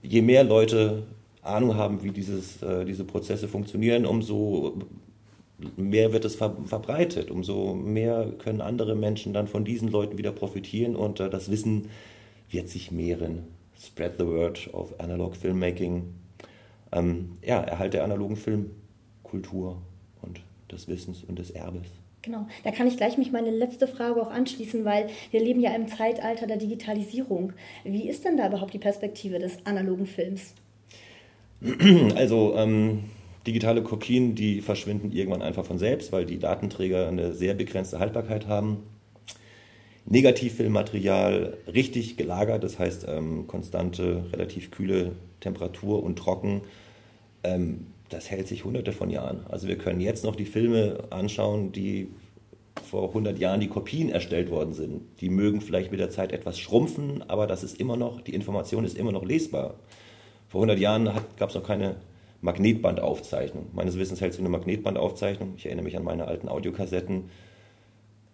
je 0.02 0.22
mehr 0.22 0.42
Leute 0.42 1.04
Ahnung 1.42 1.74
haben, 1.74 2.02
wie 2.02 2.10
dieses, 2.10 2.62
äh, 2.62 2.84
diese 2.84 3.04
Prozesse 3.04 3.48
funktionieren, 3.48 4.06
umso 4.06 4.78
mehr 5.76 6.12
wird 6.12 6.24
es 6.24 6.36
ver 6.36 6.56
verbreitet, 6.64 7.30
umso 7.30 7.74
mehr 7.74 8.32
können 8.38 8.60
andere 8.60 8.94
Menschen 8.94 9.32
dann 9.32 9.48
von 9.48 9.64
diesen 9.64 9.88
Leuten 9.88 10.18
wieder 10.18 10.32
profitieren 10.32 10.96
und 10.96 11.20
äh, 11.20 11.28
das 11.28 11.50
Wissen 11.50 11.88
wird 12.50 12.68
sich 12.68 12.90
mehren. 12.90 13.44
Spread 13.78 14.14
the 14.18 14.26
word 14.26 14.70
of 14.72 14.98
analog 15.00 15.36
filmmaking 15.36 16.14
ähm, 16.92 17.32
ja, 17.44 17.60
Erhalt 17.62 17.94
der 17.94 18.04
analogen 18.04 18.36
Filmkultur 18.36 19.78
und 20.20 20.40
des 20.70 20.88
Wissens 20.88 21.24
und 21.24 21.38
des 21.38 21.50
Erbes. 21.50 21.88
Genau, 22.22 22.46
da 22.62 22.70
kann 22.70 22.86
ich 22.86 22.96
gleich 22.96 23.18
mich 23.18 23.32
meine 23.32 23.50
letzte 23.50 23.88
Frage 23.88 24.22
auch 24.22 24.30
anschließen, 24.30 24.84
weil 24.84 25.08
wir 25.32 25.40
leben 25.40 25.60
ja 25.60 25.74
im 25.74 25.88
Zeitalter 25.88 26.46
der 26.46 26.56
Digitalisierung. 26.56 27.52
Wie 27.82 28.08
ist 28.08 28.24
denn 28.24 28.36
da 28.36 28.46
überhaupt 28.46 28.74
die 28.74 28.78
Perspektive 28.78 29.40
des 29.40 29.66
analogen 29.66 30.06
Films? 30.06 30.54
Also 32.16 32.54
ähm, 32.56 33.04
digitale 33.46 33.82
Kopien, 33.82 34.34
die 34.34 34.60
verschwinden 34.60 35.12
irgendwann 35.12 35.42
einfach 35.42 35.64
von 35.64 35.78
selbst, 35.78 36.12
weil 36.12 36.26
die 36.26 36.38
Datenträger 36.38 37.08
eine 37.08 37.32
sehr 37.34 37.54
begrenzte 37.54 37.98
Haltbarkeit 37.98 38.48
haben. 38.48 38.78
Negativfilmmaterial 40.04 41.58
richtig 41.72 42.16
gelagert, 42.16 42.64
das 42.64 42.78
heißt 42.78 43.06
ähm, 43.08 43.46
konstante, 43.46 44.24
relativ 44.32 44.72
kühle 44.72 45.12
Temperatur 45.40 46.02
und 46.02 46.18
trocken, 46.18 46.62
ähm, 47.44 47.86
das 48.08 48.30
hält 48.30 48.48
sich 48.48 48.64
hunderte 48.64 48.92
von 48.92 49.10
Jahren. 49.10 49.46
Also 49.48 49.68
wir 49.68 49.78
können 49.78 50.00
jetzt 50.00 50.24
noch 50.24 50.36
die 50.36 50.44
Filme 50.44 51.04
anschauen, 51.10 51.72
die 51.72 52.08
vor 52.82 53.08
100 53.08 53.38
Jahren 53.38 53.60
die 53.60 53.68
Kopien 53.68 54.10
erstellt 54.10 54.50
worden 54.50 54.74
sind. 54.74 55.02
Die 55.20 55.30
mögen 55.30 55.60
vielleicht 55.60 55.92
mit 55.92 56.00
der 56.00 56.10
Zeit 56.10 56.32
etwas 56.32 56.58
schrumpfen, 56.58 57.22
aber 57.28 57.46
das 57.46 57.62
ist 57.62 57.78
immer 57.80 57.96
noch, 57.96 58.20
die 58.20 58.34
Information 58.34 58.84
ist 58.84 58.98
immer 58.98 59.12
noch 59.12 59.24
lesbar. 59.24 59.74
Vor 60.52 60.60
100 60.60 60.78
Jahren 60.78 61.10
gab 61.38 61.48
es 61.48 61.54
noch 61.54 61.66
keine 61.66 61.96
Magnetbandaufzeichnung. 62.42 63.70
Meines 63.72 63.98
Wissens 63.98 64.20
hält 64.20 64.34
sich 64.34 64.40
eine 64.40 64.50
Magnetbandaufzeichnung. 64.50 65.54
Ich 65.56 65.64
erinnere 65.64 65.84
mich 65.84 65.96
an 65.96 66.04
meine 66.04 66.28
alten 66.28 66.48
Audiokassetten 66.48 67.30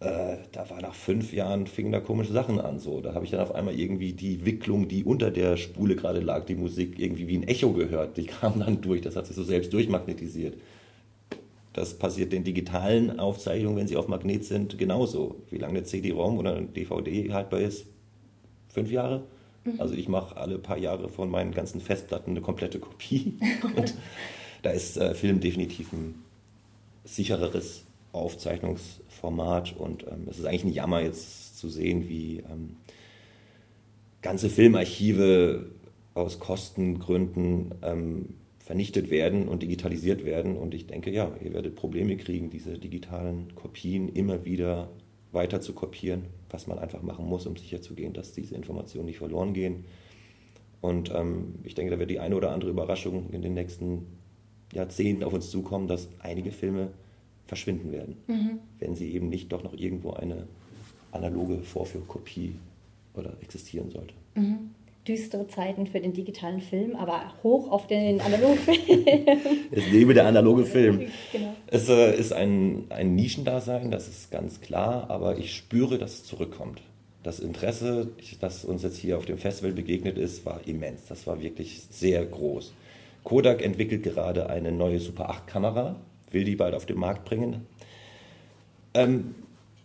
äh, 0.01 0.37
da 0.53 0.71
war 0.71 0.81
nach 0.81 0.95
fünf 0.95 1.33
Jahren, 1.33 1.67
fingen 1.67 1.91
da 1.91 2.01
komische 2.01 2.33
Sachen 2.33 2.61
an. 2.61 2.79
So. 2.79 3.01
Da 3.01 3.15
habe 3.15 3.25
ich 3.25 3.31
dann 3.31 3.41
auf 3.41 3.55
einmal 3.55 3.75
irgendwie 3.75 4.13
die 4.13 4.45
Wicklung, 4.45 4.89
die 4.89 5.05
unter 5.05 5.31
der 5.31 5.57
Spule 5.57 5.97
gerade 5.97 6.21
lag, 6.21 6.45
die 6.47 6.55
Musik, 6.55 6.99
irgendwie 6.99 7.27
wie 7.27 7.37
ein 7.37 7.49
Echo 7.49 7.73
gehört. 7.73 8.17
Die 8.17 8.27
kam 8.27 8.61
dann 8.61 8.81
durch, 8.81 9.01
das 9.01 9.17
hat 9.17 9.27
sich 9.27 9.37
so 9.37 9.43
selbst 9.43 9.73
durchmagnetisiert. 9.73 10.57
Das 11.73 11.95
passiert 11.95 12.33
den 12.33 12.43
digitalen 12.43 13.21
Aufzeichnungen, 13.21 13.77
wenn 13.77 13.87
sie 13.87 13.97
auf 13.97 14.09
Magnet 14.09 14.45
sind, 14.45 14.77
genauso. 14.79 15.37
Wie 15.51 15.59
lange 15.59 15.79
eine 15.79 15.85
CD-ROM 15.85 16.39
oder 16.39 16.57
ein 16.57 16.73
DVD 16.73 17.33
haltbar 17.33 17.61
ist? 17.61 17.87
Fünf 18.69 18.91
Jahre? 18.91 19.23
Mhm. 19.75 19.81
Also 19.81 19.95
ich 19.95 20.09
mache 20.09 20.37
alle 20.37 20.59
paar 20.59 20.79
Jahre 20.79 21.09
von 21.09 21.31
meinen 21.31 21.53
ganzen 21.53 21.81
Festplatten 21.81 22.33
eine 22.33 22.41
komplette 22.41 22.79
Kopie. 22.79 23.39
Und 23.77 23.95
da 24.63 24.71
ist 24.71 24.97
äh, 24.97 25.15
Film 25.15 25.41
definitiv 25.41 25.93
ein 25.93 26.17
sichereres 27.05 27.85
Aufzeichnungsformat 28.13 29.77
und 29.77 30.05
ähm, 30.05 30.27
es 30.31 30.39
ist 30.39 30.45
eigentlich 30.45 30.65
ein 30.65 30.73
Jammer 30.73 31.01
jetzt 31.01 31.59
zu 31.59 31.69
sehen, 31.69 32.09
wie 32.09 32.39
ähm, 32.39 32.77
ganze 34.23 34.51
Filmarchive 34.51 35.67
aus 36.15 36.39
Kostengründen 36.39 37.75
ähm, 37.83 38.35
vernichtet 38.59 39.11
werden 39.11 39.49
und 39.49 39.63
digitalisiert 39.63 40.25
werden. 40.25 40.57
Und 40.57 40.75
ich 40.75 40.87
denke, 40.87 41.11
ja, 41.11 41.31
ihr 41.43 41.55
werdet 41.55 41.77
Probleme 41.77 42.17
kriegen, 42.17 42.51
diese 42.51 42.79
digitalen 42.79 43.55
Kopien 43.55 44.09
immer 44.09 44.45
wieder 44.45 44.91
weiter 45.33 45.61
zu 45.61 45.73
kopieren, 45.73 46.25
was 46.51 46.67
man 46.67 46.79
einfach 46.79 47.03
machen 47.03 47.27
muss, 47.27 47.47
um 47.47 47.57
sicherzugehen, 47.57 48.13
dass 48.13 48.33
diese 48.33 48.55
Informationen 48.55 49.07
nicht 49.07 49.19
verloren 49.19 49.53
gehen. 49.53 49.85
Und 50.81 51.13
ähm, 51.15 51.57
ich 51.65 51.75
denke, 51.75 51.91
da 51.91 51.99
wird 51.99 52.11
die 52.11 52.21
eine 52.21 52.37
oder 52.37 52.53
andere 52.53 52.71
Überraschung 52.71 53.31
in 53.31 53.43
den 53.43 53.55
nächsten 53.55 54.07
Jahrzehnten 54.73 55.25
auf 55.25 55.33
uns 55.33 55.51
zukommen, 55.51 55.89
dass 55.89 56.09
einige 56.21 56.53
Filme 56.53 56.91
verschwinden 57.47 57.93
werden, 57.93 58.17
mhm. 58.27 58.59
wenn 58.79 58.95
sie 58.95 59.13
eben 59.13 59.29
nicht 59.29 59.51
doch 59.53 59.63
noch 59.63 59.75
irgendwo 59.75 60.13
eine 60.13 60.47
analoge 61.13 61.59
Vorführkopie 61.59 62.55
oder 63.15 63.33
existieren 63.41 63.91
sollte. 63.91 64.15
Mhm. 64.35 64.71
Düstere 65.09 65.49
Zeiten 65.49 65.87
für 65.87 66.01
den 66.01 66.13
digitalen 66.13 66.61
Film, 66.61 66.95
aber 66.95 67.33
hoch 67.43 67.71
auf 67.71 67.87
den 67.87 68.21
analogen 68.21 68.59
Film. 68.59 69.07
es 69.71 69.91
lebe 69.91 70.13
der 70.13 70.27
analoge 70.27 70.67
Film. 70.67 71.09
Genau. 71.33 71.55
Es 71.67 71.89
äh, 71.89 72.15
ist 72.15 72.35
ein, 72.35 72.85
ein 72.91 73.15
Nischendasein, 73.15 73.91
das 73.91 74.07
ist 74.07 74.31
ganz 74.31 74.61
klar, 74.61 75.09
aber 75.09 75.39
ich 75.39 75.55
spüre, 75.55 75.97
dass 75.97 76.13
es 76.13 76.25
zurückkommt. 76.25 76.83
Das 77.23 77.41
Interesse, 77.41 78.09
das 78.41 78.67
uns 78.67 78.83
jetzt 78.83 78.99
hier 78.99 79.17
auf 79.17 79.25
dem 79.25 79.39
Festival 79.39 79.73
begegnet 79.73 80.19
ist, 80.19 80.45
war 80.45 80.61
immens. 80.67 81.07
Das 81.09 81.27
war 81.27 81.41
wirklich 81.41 81.81
sehr 81.91 82.25
groß. 82.27 82.75
Kodak 83.25 83.63
entwickelt 83.63 84.03
gerade 84.03 84.51
eine 84.51 84.73
neue 84.73 85.01
Super 85.01 85.31
8 85.31 85.47
Kamera, 85.47 85.97
will 86.31 86.45
die 86.45 86.57
bald 86.57 86.75
auf 86.75 86.85
den 86.85 86.99
Markt 86.99 87.25
bringen. 87.25 87.67
Ähm, 88.93 89.35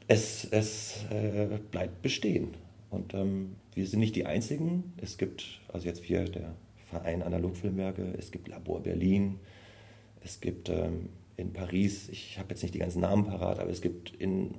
es 0.09 0.45
es 0.51 1.05
äh, 1.11 1.59
bleibt 1.71 2.01
bestehen. 2.01 2.49
Und 2.89 3.13
ähm, 3.13 3.55
wir 3.75 3.87
sind 3.87 3.99
nicht 3.99 4.15
die 4.15 4.25
Einzigen. 4.25 4.93
Es 4.97 5.17
gibt, 5.17 5.61
also 5.71 5.87
jetzt 5.87 6.07
wir, 6.07 6.25
der 6.25 6.55
Verein 6.85 7.23
Analogfilmwerke, 7.23 8.13
es 8.17 8.31
gibt 8.31 8.47
Labor 8.47 8.81
Berlin, 8.81 9.39
es 10.23 10.41
gibt 10.41 10.69
ähm, 10.69 11.09
in 11.37 11.53
Paris, 11.53 12.09
ich 12.09 12.37
habe 12.39 12.49
jetzt 12.51 12.61
nicht 12.61 12.75
die 12.75 12.79
ganzen 12.79 13.01
Namen 13.01 13.25
parat, 13.25 13.59
aber 13.59 13.71
es 13.71 13.81
gibt 13.81 14.13
in 14.15 14.55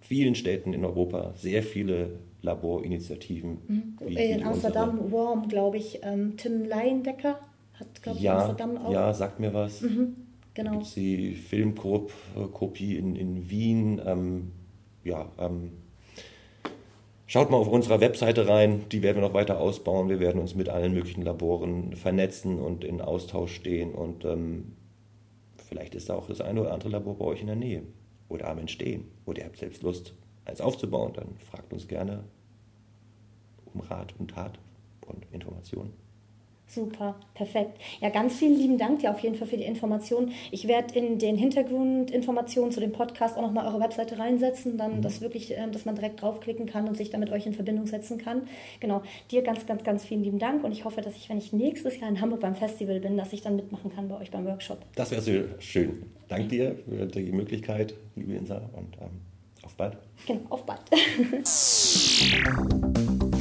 vielen 0.00 0.34
Städten 0.34 0.72
in 0.72 0.84
Europa 0.84 1.34
sehr 1.36 1.62
viele 1.62 2.18
Laborinitiativen. 2.42 3.58
Mhm. 3.66 4.08
in 4.08 4.42
Amsterdam, 4.42 5.10
Worm, 5.10 5.48
glaube 5.48 5.78
ich, 5.78 6.00
ähm, 6.02 6.36
Tim 6.36 6.64
Leindecker 6.64 7.38
hat, 7.74 8.02
glaube 8.02 8.18
ich, 8.18 8.24
ja, 8.24 8.38
Amsterdam 8.38 8.76
auch. 8.78 8.92
Ja, 8.92 9.12
sagt 9.14 9.40
mir 9.40 9.54
was. 9.54 9.80
Mhm. 9.80 10.16
Genau. 10.54 10.72
Gibt 10.72 10.84
es 10.84 10.94
die 10.94 11.34
Filmkopie 11.34 12.96
in, 12.96 13.16
in 13.16 13.50
Wien. 13.50 14.00
Ähm, 14.04 14.52
ja, 15.02 15.30
ähm, 15.38 15.72
schaut 17.34 17.50
mal 17.50 17.56
auf 17.56 17.66
unserer 17.66 18.00
Webseite 18.00 18.46
rein, 18.46 18.88
die 18.90 19.02
werden 19.02 19.16
wir 19.16 19.26
noch 19.26 19.34
weiter 19.34 19.58
ausbauen. 19.58 20.08
Wir 20.08 20.20
werden 20.20 20.40
uns 20.40 20.54
mit 20.54 20.68
allen 20.68 20.94
möglichen 20.94 21.22
Laboren 21.22 21.96
vernetzen 21.96 22.60
und 22.60 22.84
in 22.84 23.00
Austausch 23.00 23.56
stehen. 23.56 23.92
Und 23.92 24.24
ähm, 24.24 24.76
vielleicht 25.68 25.96
ist 25.96 26.08
da 26.08 26.14
auch 26.14 26.28
das 26.28 26.40
eine 26.40 26.60
oder 26.60 26.72
andere 26.72 26.90
Labor 26.90 27.18
bei 27.18 27.24
euch 27.24 27.40
in 27.40 27.48
der 27.48 27.56
Nähe 27.56 27.82
oder 28.28 28.48
am 28.48 28.58
Entstehen. 28.58 29.10
Oder 29.26 29.40
ihr 29.40 29.46
habt 29.46 29.56
selbst 29.56 29.82
Lust, 29.82 30.14
eins 30.44 30.60
aufzubauen. 30.60 31.12
Dann 31.12 31.36
fragt 31.50 31.72
uns 31.72 31.88
gerne 31.88 32.22
um 33.64 33.80
Rat 33.80 34.14
und 34.20 34.30
Tat 34.30 34.60
und 35.04 35.26
Informationen. 35.32 36.03
Super, 36.66 37.14
perfekt. 37.34 37.78
Ja, 38.00 38.08
ganz 38.08 38.38
vielen 38.38 38.56
lieben 38.56 38.78
Dank 38.78 39.00
dir 39.00 39.10
auf 39.10 39.20
jeden 39.20 39.36
Fall 39.36 39.46
für 39.46 39.56
die 39.56 39.64
Informationen. 39.64 40.32
Ich 40.50 40.66
werde 40.66 40.98
in 40.98 41.18
den 41.18 41.36
Hintergrundinformationen 41.36 42.72
zu 42.72 42.80
dem 42.80 42.90
Podcast 42.90 43.36
auch 43.36 43.42
nochmal 43.42 43.66
eure 43.66 43.80
Webseite 43.80 44.18
reinsetzen, 44.18 44.76
dann 44.76 44.96
mhm. 44.96 45.02
das 45.02 45.20
wirklich, 45.20 45.52
ähm, 45.56 45.72
dass 45.72 45.84
man 45.84 45.94
direkt 45.94 46.22
draufklicken 46.22 46.66
kann 46.66 46.88
und 46.88 46.96
sich 46.96 47.10
dann 47.10 47.20
mit 47.20 47.30
euch 47.30 47.46
in 47.46 47.52
Verbindung 47.54 47.86
setzen 47.86 48.18
kann. 48.18 48.42
Genau, 48.80 49.02
dir 49.30 49.42
ganz, 49.42 49.66
ganz, 49.66 49.84
ganz 49.84 50.04
vielen 50.04 50.24
lieben 50.24 50.38
Dank 50.38 50.64
und 50.64 50.72
ich 50.72 50.84
hoffe, 50.84 51.00
dass 51.00 51.14
ich, 51.14 51.28
wenn 51.28 51.38
ich 51.38 51.52
nächstes 51.52 52.00
Jahr 52.00 52.08
in 52.08 52.20
Hamburg 52.20 52.40
beim 52.40 52.56
Festival 52.56 52.98
bin, 52.98 53.16
dass 53.16 53.32
ich 53.32 53.42
dann 53.42 53.56
mitmachen 53.56 53.94
kann 53.94 54.08
bei 54.08 54.18
euch 54.18 54.30
beim 54.30 54.46
Workshop. 54.46 54.78
Das 54.96 55.10
wäre 55.10 55.22
sehr 55.22 55.44
schön. 55.60 56.02
Dank 56.28 56.48
dir 56.48 56.76
für 56.88 57.06
die 57.06 57.30
Möglichkeit, 57.30 57.94
liebe 58.16 58.34
Insa, 58.34 58.56
und 58.72 58.96
ähm, 59.00 59.20
auf 59.62 59.74
bald. 59.74 59.98
Genau, 60.26 60.40
auf 60.48 60.64
bald. 60.64 60.80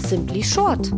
Simply 0.04 0.44
Short 0.44 0.92